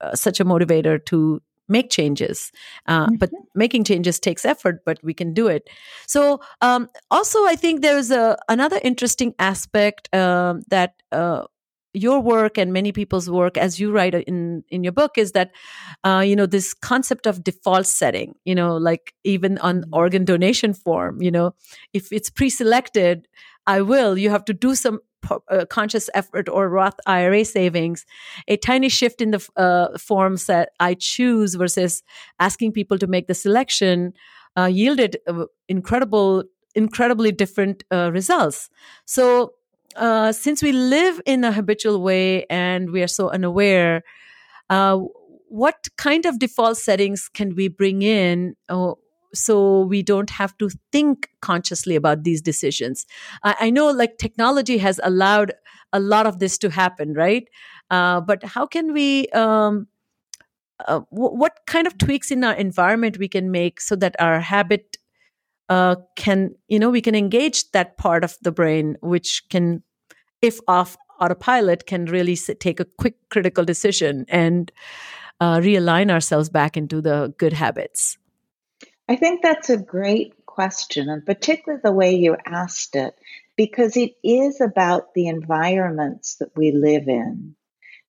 [0.02, 2.52] uh, such a motivator to make changes.
[2.88, 3.16] Uh, mm-hmm.
[3.16, 5.70] but making changes takes effort but we can do it.
[6.08, 11.46] So um, also i think there's a another interesting aspect uh, that uh,
[11.94, 15.52] your work and many people's work as you write in in your book is that
[16.04, 19.94] uh, you know this concept of default setting you know like even on mm-hmm.
[19.94, 21.54] organ donation form you know
[21.94, 23.28] if it's pre-selected
[23.66, 25.00] i will you have to do some
[25.50, 28.06] uh, conscious effort or Roth IRA savings,
[28.48, 32.04] a tiny shift in the uh, forms that I choose versus
[32.40, 34.14] asking people to make the selection
[34.58, 38.70] uh, yielded uh, incredible, incredibly different uh, results.
[39.06, 39.54] So
[39.96, 44.04] uh, since we live in a habitual way and we are so unaware,
[44.70, 45.00] uh,
[45.48, 48.94] what kind of default settings can we bring in uh,
[49.34, 53.06] so we don't have to think consciously about these decisions?
[53.44, 55.54] I, I know like technology has allowed
[55.92, 57.48] a lot of this to happen, right?
[57.90, 59.28] Uh, but how can we?
[59.30, 59.88] Um,
[60.88, 64.40] uh, w- what kind of tweaks in our environment we can make so that our
[64.40, 64.98] habit
[65.70, 69.84] uh, can you know we can engage that part of the brain which can
[70.42, 74.72] if off autopilot can really take a quick critical decision and
[75.40, 78.18] uh, realign ourselves back into the good habits.
[79.08, 83.16] I think that's a great question and particularly the way you asked it
[83.56, 87.56] because it is about the environments that we live in.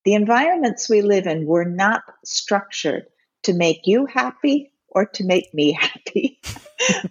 [0.05, 3.07] The environments we live in were not structured
[3.43, 6.41] to make you happy or to make me happy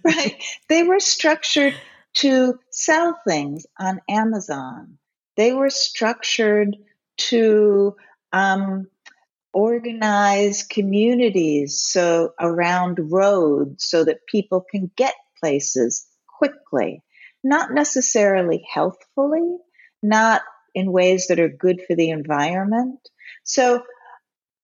[0.03, 0.41] right?
[0.67, 1.75] They were structured
[2.15, 4.97] to sell things on Amazon.
[5.37, 6.75] They were structured
[7.17, 7.95] to
[8.33, 8.87] um,
[9.53, 17.03] organize communities so around roads so that people can get places quickly,
[17.43, 19.57] not necessarily healthfully,
[20.01, 20.41] not
[20.75, 22.99] in ways that are good for the environment.
[23.43, 23.83] So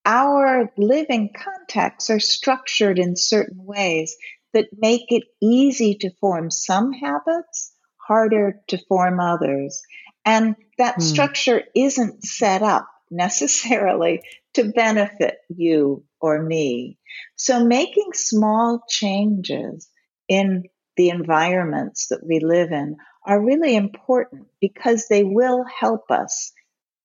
[0.06, 4.16] our living contexts are structured in certain ways
[4.54, 7.74] that make it easy to form some habits,
[8.08, 9.82] harder to form others.
[10.24, 11.02] And that mm.
[11.02, 14.22] structure isn't set up necessarily
[14.54, 16.98] to benefit you or me.
[17.36, 19.90] So making small changes
[20.28, 20.64] in
[20.98, 26.54] the environments that we live in are really important because they will help us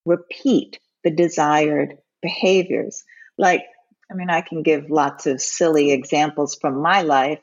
[0.05, 3.05] repeat the desired behaviors.
[3.39, 3.64] Like
[4.11, 7.41] I mean, I can give lots of silly examples from my life.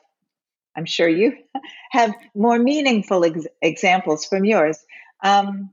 [0.76, 1.34] I'm sure you
[1.92, 4.78] have more meaningful ex- examples from yours.
[5.24, 5.72] Um,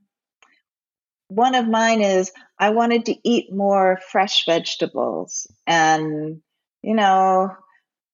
[1.29, 6.41] one of mine is I wanted to eat more fresh vegetables, and
[6.83, 7.57] you know,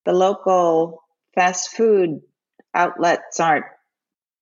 [0.05, 1.03] the local
[1.35, 2.23] fast food
[2.75, 3.67] outlets aren't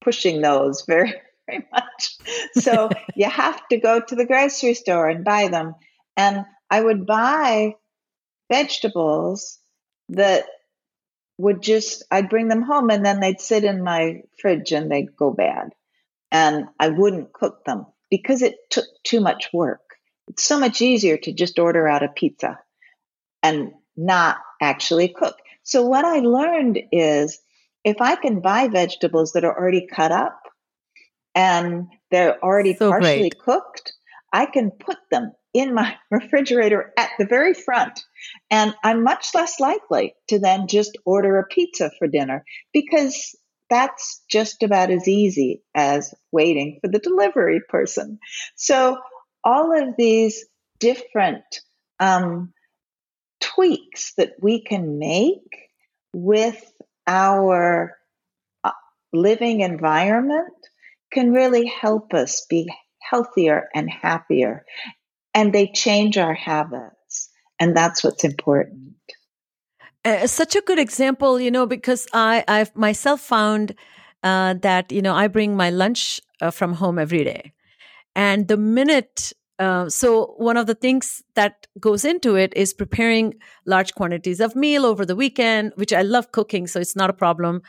[0.00, 1.14] pushing those very,
[1.46, 2.16] very much.
[2.54, 5.74] So you have to go to the grocery store and buy them.
[6.18, 7.76] And I would buy
[8.50, 9.58] vegetables
[10.10, 10.46] that
[11.38, 15.16] would just I'd bring them home and then they'd sit in my fridge and they'd
[15.16, 15.70] go bad.
[16.32, 19.80] And I wouldn't cook them because it took too much work.
[20.26, 22.58] It's so much easier to just order out a pizza
[23.42, 25.36] and not actually cook.
[25.62, 27.38] So what I learned is
[27.84, 30.42] if I can buy vegetables that are already cut up
[31.34, 33.38] and they're already so partially great.
[33.38, 33.92] cooked,
[34.32, 38.00] I can put them in my refrigerator at the very front.
[38.50, 43.36] And I'm much less likely to then just order a pizza for dinner because
[43.70, 48.18] that's just about as easy as waiting for the delivery person.
[48.56, 48.98] So,
[49.44, 50.44] all of these
[50.80, 51.44] different
[52.00, 52.52] um,
[53.40, 55.68] tweaks that we can make
[56.12, 56.72] with
[57.06, 57.96] our
[58.64, 58.70] uh,
[59.12, 60.52] living environment
[61.12, 62.68] can really help us be
[63.00, 64.64] healthier and happier
[65.38, 67.28] and they change our habits.
[67.60, 68.94] And that's what's important.
[70.04, 73.76] Uh, such a good example, you know, because I, I've myself found
[74.24, 77.52] uh, that, you know, I bring my lunch uh, from home every day.
[78.16, 83.34] And the minute uh, so one of the things that goes into it is preparing
[83.66, 87.12] large quantities of meal over the weekend which i love cooking so it's not a
[87.24, 87.60] problem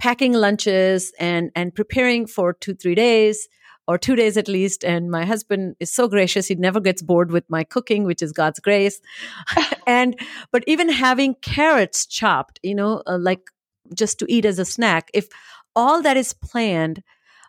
[0.00, 3.46] packing lunches and and preparing for two three days
[3.88, 4.84] or two days at least.
[4.84, 6.46] And my husband is so gracious.
[6.48, 9.00] He never gets bored with my cooking, which is God's grace.
[9.86, 10.18] and,
[10.50, 13.50] but even having carrots chopped, you know, uh, like
[13.94, 15.28] just to eat as a snack, if
[15.74, 17.02] all that is planned,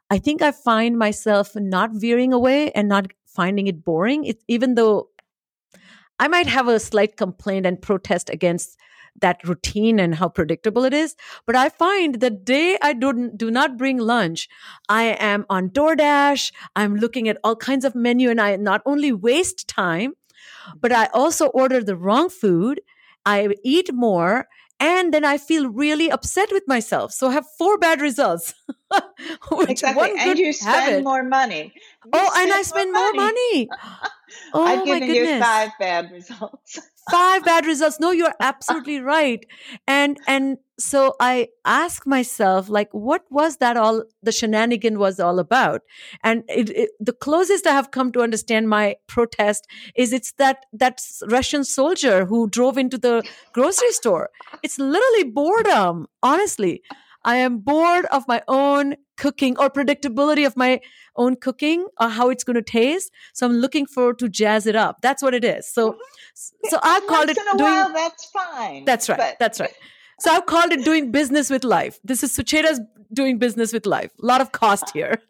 [0.10, 4.26] I think I find myself not veering away and not finding it boring.
[4.26, 5.10] It, even though
[6.20, 8.78] I might have a slight complaint and protest against
[9.20, 11.16] that routine and how predictable it is.
[11.46, 14.48] But I find the day I don't do not bring lunch,
[14.90, 16.52] I am on DoorDash.
[16.76, 20.14] I'm looking at all kinds of menu and I not only waste time,
[20.80, 22.82] but I also order the wrong food.
[23.26, 24.48] I eat more
[24.80, 27.12] and then I feel really upset with myself.
[27.12, 28.54] So I have four bad results.
[29.68, 30.12] exactly.
[30.18, 31.04] and you spend habit.
[31.04, 31.74] more money.
[32.06, 33.68] You oh, and I spend more money.
[33.68, 34.10] More money.
[34.54, 36.80] Oh, I've given you five bad results.
[37.10, 38.00] Five bad results.
[38.00, 39.46] No you're absolutely right.
[39.88, 45.40] And and so i ask myself like what was that all the shenanigan was all
[45.40, 45.82] about?
[46.24, 49.66] And it, it, the closest i have come to understand my protest
[49.96, 53.24] is it's that that russian soldier who drove into the
[53.54, 54.30] grocery store.
[54.62, 56.84] It's literally boredom honestly
[57.28, 60.80] i am bored of my own cooking or predictability of my
[61.18, 63.12] own cooking or how it's going to taste.
[63.34, 64.98] So I'm looking forward to jazz it up.
[65.02, 65.68] That's what it is.
[65.72, 66.70] So, mm-hmm.
[66.70, 67.72] so I called it doing.
[67.72, 68.86] While, that's fine.
[68.86, 69.18] That's right.
[69.18, 69.40] But...
[69.40, 69.74] That's right.
[70.20, 72.00] So I've called it doing business with life.
[72.04, 72.82] This is Sucheta's
[73.14, 74.12] doing business with life.
[74.20, 75.22] A lot of cost here.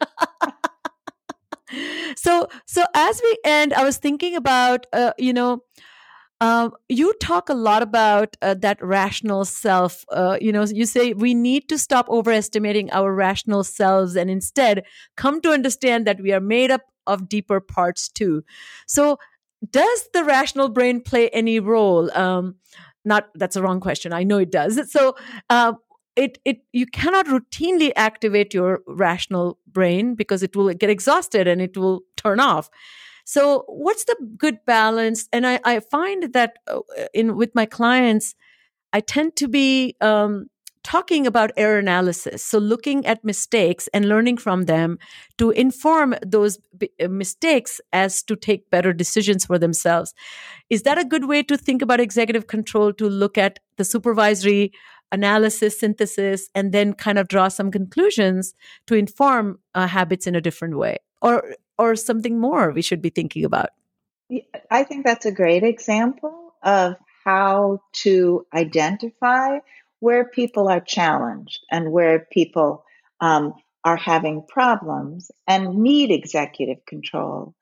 [2.16, 5.62] so, so as we end, I was thinking about, uh, you know,
[6.40, 10.04] um, you talk a lot about uh, that rational self.
[10.10, 14.84] Uh, you know, you say we need to stop overestimating our rational selves and instead
[15.16, 18.44] come to understand that we are made up of deeper parts too.
[18.86, 19.18] So,
[19.70, 22.10] does the rational brain play any role?
[22.16, 22.54] Um,
[23.04, 24.12] not that's a wrong question.
[24.12, 24.90] I know it does.
[24.92, 25.16] So,
[25.50, 25.72] uh,
[26.14, 31.60] it it you cannot routinely activate your rational brain because it will get exhausted and
[31.60, 32.70] it will turn off.
[33.28, 35.28] So what's the good balance?
[35.34, 36.80] And I, I find that uh,
[37.12, 38.34] in with my clients,
[38.94, 40.46] I tend to be um,
[40.82, 42.42] talking about error analysis.
[42.42, 44.98] So looking at mistakes and learning from them
[45.36, 50.14] to inform those b- uh, mistakes as to take better decisions for themselves.
[50.70, 54.72] Is that a good way to think about executive control to look at the supervisory
[55.12, 58.54] analysis, synthesis, and then kind of draw some conclusions
[58.86, 60.96] to inform uh, habits in a different way?
[61.20, 61.44] Or
[61.78, 63.70] or something more we should be thinking about?
[64.70, 69.58] I think that's a great example of how to identify
[70.00, 72.84] where people are challenged and where people
[73.20, 73.54] um,
[73.84, 77.54] are having problems and need executive control.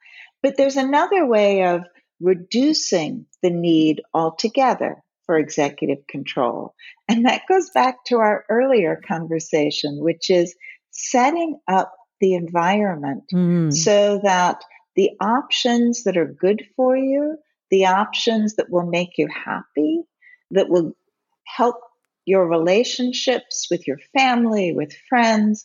[0.43, 1.83] But there's another way of
[2.21, 6.75] reducing the need altogether for executive control.
[7.09, 10.55] And that goes back to our earlier conversation, which is
[10.91, 13.73] setting up the environment mm.
[13.73, 14.63] so that
[14.95, 17.37] the options that are good for you,
[17.71, 20.03] the options that will make you happy,
[20.51, 20.97] that will
[21.45, 21.77] help
[22.25, 25.65] your relationships with your family, with friends,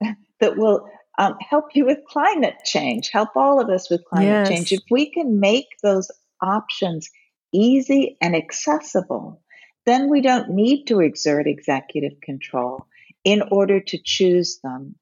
[0.40, 4.48] that will um, help you with climate change, help all of us with climate yes.
[4.48, 4.72] change.
[4.72, 6.10] If we can make those
[6.42, 7.10] options
[7.52, 9.40] easy and accessible,
[9.86, 12.86] then we don't need to exert executive control
[13.24, 14.96] in order to choose them.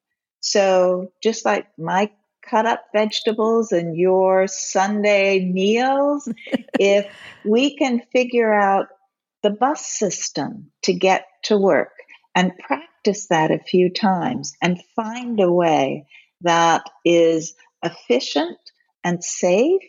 [0.45, 2.11] So just like my
[2.43, 6.31] cut up vegetables and your Sunday meals,
[6.79, 7.07] if
[7.47, 8.89] we can figure out
[9.43, 11.93] the bus system to get to work
[12.35, 16.07] and practice that a few times and find a way
[16.43, 18.59] that is efficient
[19.03, 19.81] and safe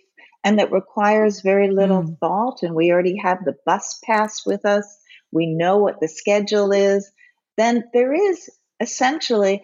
[0.45, 2.19] and that requires very little mm.
[2.19, 4.97] thought and we already have the bus pass with us
[5.31, 7.09] we know what the schedule is
[7.57, 8.49] then there is
[8.81, 9.61] essentially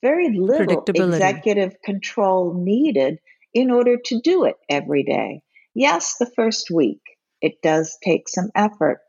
[0.00, 3.18] very little executive control needed
[3.54, 5.42] in order to do it every day.
[5.74, 7.00] Yes, the first week
[7.40, 9.00] it does take some effort,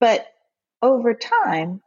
[0.00, 0.26] but
[0.82, 1.80] over time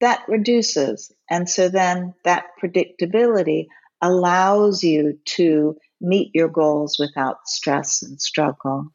[0.00, 1.12] that reduces.
[1.28, 3.66] And so then that predictability
[4.00, 8.92] allows you to meet your goals without stress and struggle.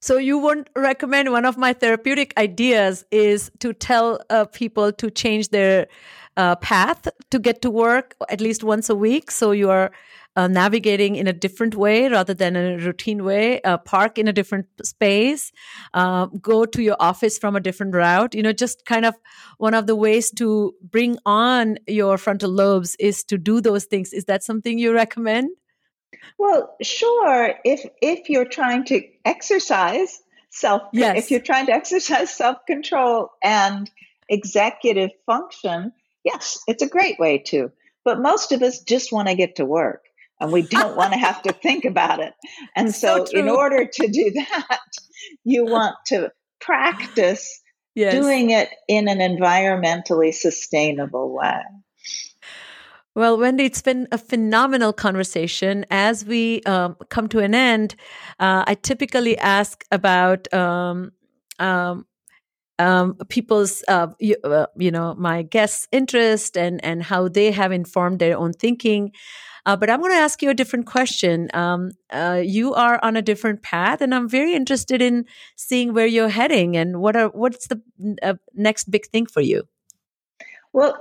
[0.00, 5.10] So you would recommend one of my therapeutic ideas is to tell uh, people to
[5.10, 5.88] change their
[6.36, 9.30] uh, path to get to work at least once a week.
[9.30, 9.90] So you are
[10.36, 14.28] uh, navigating in a different way rather than in a routine way, uh, park in
[14.28, 15.50] a different space,
[15.94, 18.34] uh, go to your office from a different route.
[18.34, 19.14] You know, just kind of
[19.56, 24.12] one of the ways to bring on your frontal lobes is to do those things.
[24.12, 25.50] Is that something you recommend?
[26.38, 27.54] Well, sure.
[27.64, 30.20] If if you're trying to exercise
[30.50, 31.18] self, yes.
[31.18, 33.90] if you're trying to exercise self control and
[34.28, 35.92] executive function,
[36.26, 37.72] yes, it's a great way to.
[38.04, 40.02] But most of us just want to get to work
[40.40, 42.34] and we don't want to have to think about it.
[42.74, 44.80] And so, so in order to do that,
[45.44, 47.62] you want to practice
[47.94, 48.12] yes.
[48.12, 51.62] doing it in an environmentally sustainable way.
[53.14, 55.86] Well, Wendy, it's been a phenomenal conversation.
[55.90, 57.96] As we um, come to an end,
[58.38, 61.12] uh, I typically ask about um,
[61.58, 62.06] um,
[62.78, 67.72] um people's, uh, you, uh, you, know, my guests' interest and and how they have
[67.72, 69.12] informed their own thinking.
[69.66, 71.48] Uh, but I'm going to ask you a different question.
[71.52, 75.24] Um, uh, you are on a different path, and I'm very interested in
[75.56, 77.82] seeing where you're heading and what are what's the
[78.22, 79.64] uh, next big thing for you.
[80.72, 80.96] Well,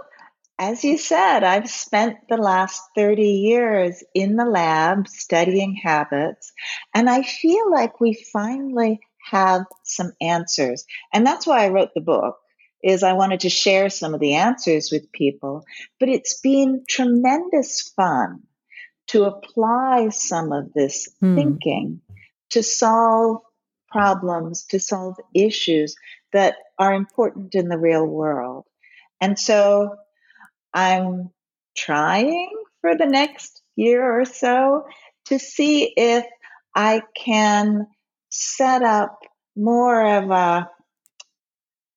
[0.57, 6.51] as you said, I've spent the last 30 years in the lab studying habits,
[6.93, 10.85] and I feel like we finally have some answers.
[11.13, 12.37] And that's why I wrote the book
[12.83, 15.65] is I wanted to share some of the answers with people,
[15.99, 18.43] but it's been tremendous fun
[19.07, 21.35] to apply some of this hmm.
[21.35, 22.01] thinking
[22.51, 23.41] to solve
[23.89, 25.95] problems, to solve issues
[26.31, 28.65] that are important in the real world.
[29.19, 29.95] And so
[30.73, 31.31] I'm
[31.75, 32.51] trying
[32.81, 34.85] for the next year or so
[35.25, 36.25] to see if
[36.75, 37.87] I can
[38.35, 39.19] set up
[39.55, 40.69] more of a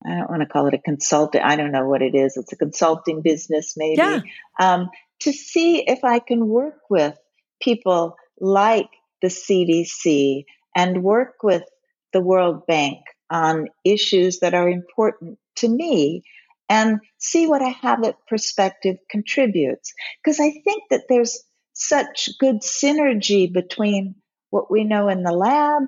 [0.06, 1.44] I don't want to call it a consultant.
[1.44, 2.36] I don't know what it is.
[2.36, 3.96] It's a consulting business, maybe.
[3.96, 4.20] Yeah.
[4.60, 7.18] Um, to see if I can work with
[7.60, 8.88] people like
[9.22, 10.44] the CDC
[10.76, 11.64] and work with
[12.12, 16.22] the World Bank on issues that are important to me
[16.68, 19.92] and see what a habit perspective contributes.
[20.22, 24.14] Because I think that there's such good synergy between
[24.50, 25.82] what we know in the lab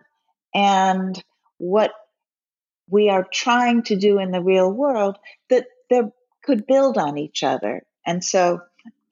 [0.55, 1.23] and
[1.59, 1.93] what
[2.89, 5.17] we are trying to do in the real world
[5.49, 6.03] that they
[6.43, 7.83] could build on each other.
[8.07, 8.61] And so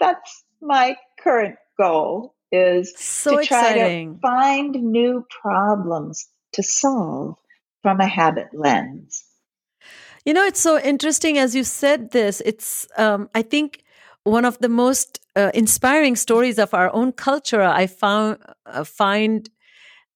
[0.00, 4.14] that's my current goal is so to try exciting.
[4.14, 7.36] to find new problems to solve
[7.82, 9.24] from a habit lens.
[10.24, 12.42] You know, it's so interesting as you said this.
[12.44, 13.84] It's, um, I think,
[14.24, 17.62] one of the most uh, inspiring stories of our own culture.
[17.62, 19.48] I found uh, find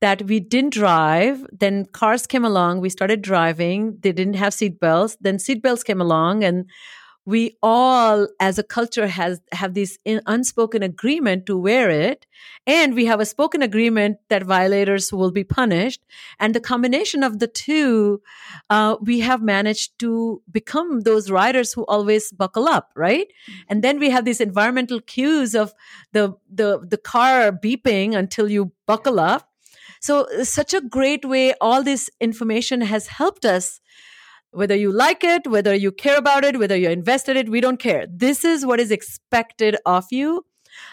[0.03, 1.47] that we didn't drive.
[1.53, 2.81] Then cars came along.
[2.81, 3.99] We started driving.
[4.01, 5.17] They didn't have seatbelts.
[5.21, 6.69] Then seatbelts came along, and
[7.25, 9.97] we all as a culture has have this
[10.27, 12.27] unspoken agreement to wear it
[12.67, 16.01] and we have a spoken agreement that violators will be punished
[16.41, 18.21] and the combination of the two
[18.71, 23.61] uh, we have managed to become those riders who always buckle up right mm-hmm.
[23.69, 25.73] and then we have these environmental cues of
[26.13, 29.52] the the the car beeping until you buckle up
[30.03, 33.81] so such a great way all this information has helped us
[34.53, 37.61] whether you like it, whether you care about it, whether you're invested in it, we
[37.61, 38.07] don't care.
[38.09, 40.45] This is what is expected of you.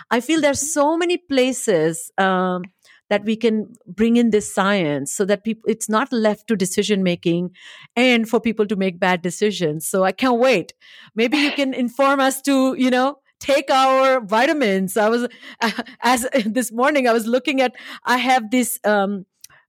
[0.10, 2.64] I feel there's so many places um,
[3.10, 7.04] that we can bring in this science so that people it's not left to decision
[7.04, 7.52] making
[7.96, 9.88] and for people to make bad decisions.
[9.88, 10.74] So I can't wait.
[11.16, 14.98] Maybe you can inform us to, you know, take our vitamins.
[14.98, 15.28] I was
[16.02, 19.26] as this morning I was looking at I have this um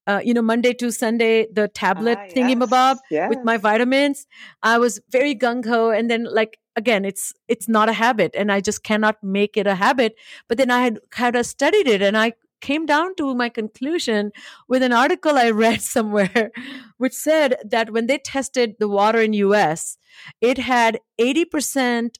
[0.06, 4.26] uh, you know, Monday to Sunday, the tablet ah, thingy yes, with my vitamins.
[4.62, 8.50] I was very gung ho, and then like again, it's it's not a habit, and
[8.50, 10.16] I just cannot make it a habit.
[10.48, 14.32] But then I had kind of studied it, and I came down to my conclusion
[14.68, 16.50] with an article I read somewhere,
[16.98, 19.98] which said that when they tested the water in U.S.,
[20.40, 22.18] it had eighty percent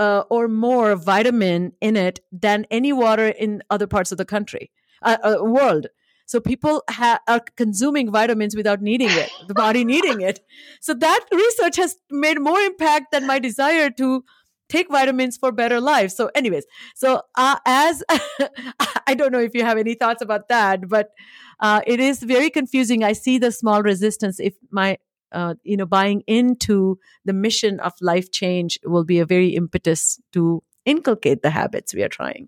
[0.00, 4.70] uh, or more vitamin in it than any water in other parts of the country,
[5.02, 5.88] uh, uh, world.
[6.24, 10.40] So people ha- are consuming vitamins without needing it, the body needing it.
[10.80, 14.24] So that research has made more impact than my desire to
[14.70, 16.12] take vitamins for better life.
[16.12, 18.02] So, anyways, so uh, as
[19.06, 21.10] I don't know if you have any thoughts about that, but
[21.58, 23.04] uh, it is very confusing.
[23.04, 24.96] I see the small resistance if my
[25.32, 30.20] uh, you know buying into the mission of life change will be a very impetus
[30.32, 32.46] to inculcate the habits we are trying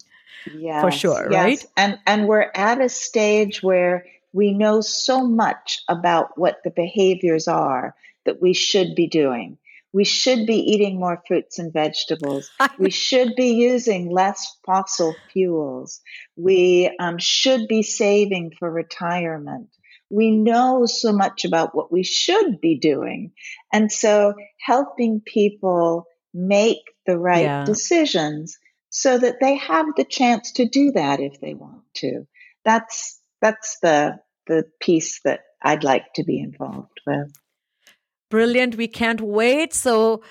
[0.54, 1.44] yes, for sure, yes.
[1.44, 1.66] right?
[1.76, 7.48] And and we're at a stage where we know so much about what the behaviors
[7.48, 9.58] are that we should be doing.
[9.94, 12.50] We should be eating more fruits and vegetables.
[12.78, 16.00] we should be using less fossil fuels.
[16.34, 19.68] We um, should be saving for retirement.
[20.12, 23.32] We know so much about what we should be doing.
[23.72, 27.64] And so helping people make the right yeah.
[27.64, 28.58] decisions
[28.90, 32.26] so that they have the chance to do that if they want to.
[32.64, 37.32] That's that's the the piece that I'd like to be involved with.
[38.30, 38.76] Brilliant.
[38.76, 39.74] We can't wait.
[39.74, 40.22] So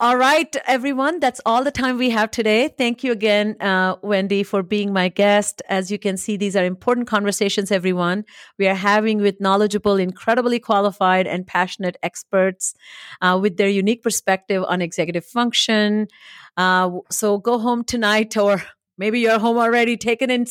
[0.00, 1.20] All right, everyone.
[1.20, 2.68] That's all the time we have today.
[2.76, 5.62] Thank you again, uh, Wendy, for being my guest.
[5.68, 8.24] As you can see, these are important conversations, everyone.
[8.58, 12.74] We are having with knowledgeable, incredibly qualified, and passionate experts
[13.22, 16.08] uh, with their unique perspective on executive function.
[16.56, 18.62] Uh, so go home tonight or
[18.96, 20.46] maybe you're home already take an in-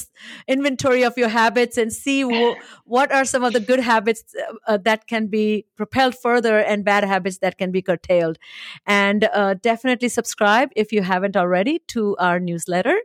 [0.47, 4.53] inventory of your habits and see w- what are some of the good habits uh,
[4.67, 8.37] uh, that can be propelled further and bad habits that can be curtailed
[8.85, 12.97] and uh, definitely subscribe if you haven't already to our newsletter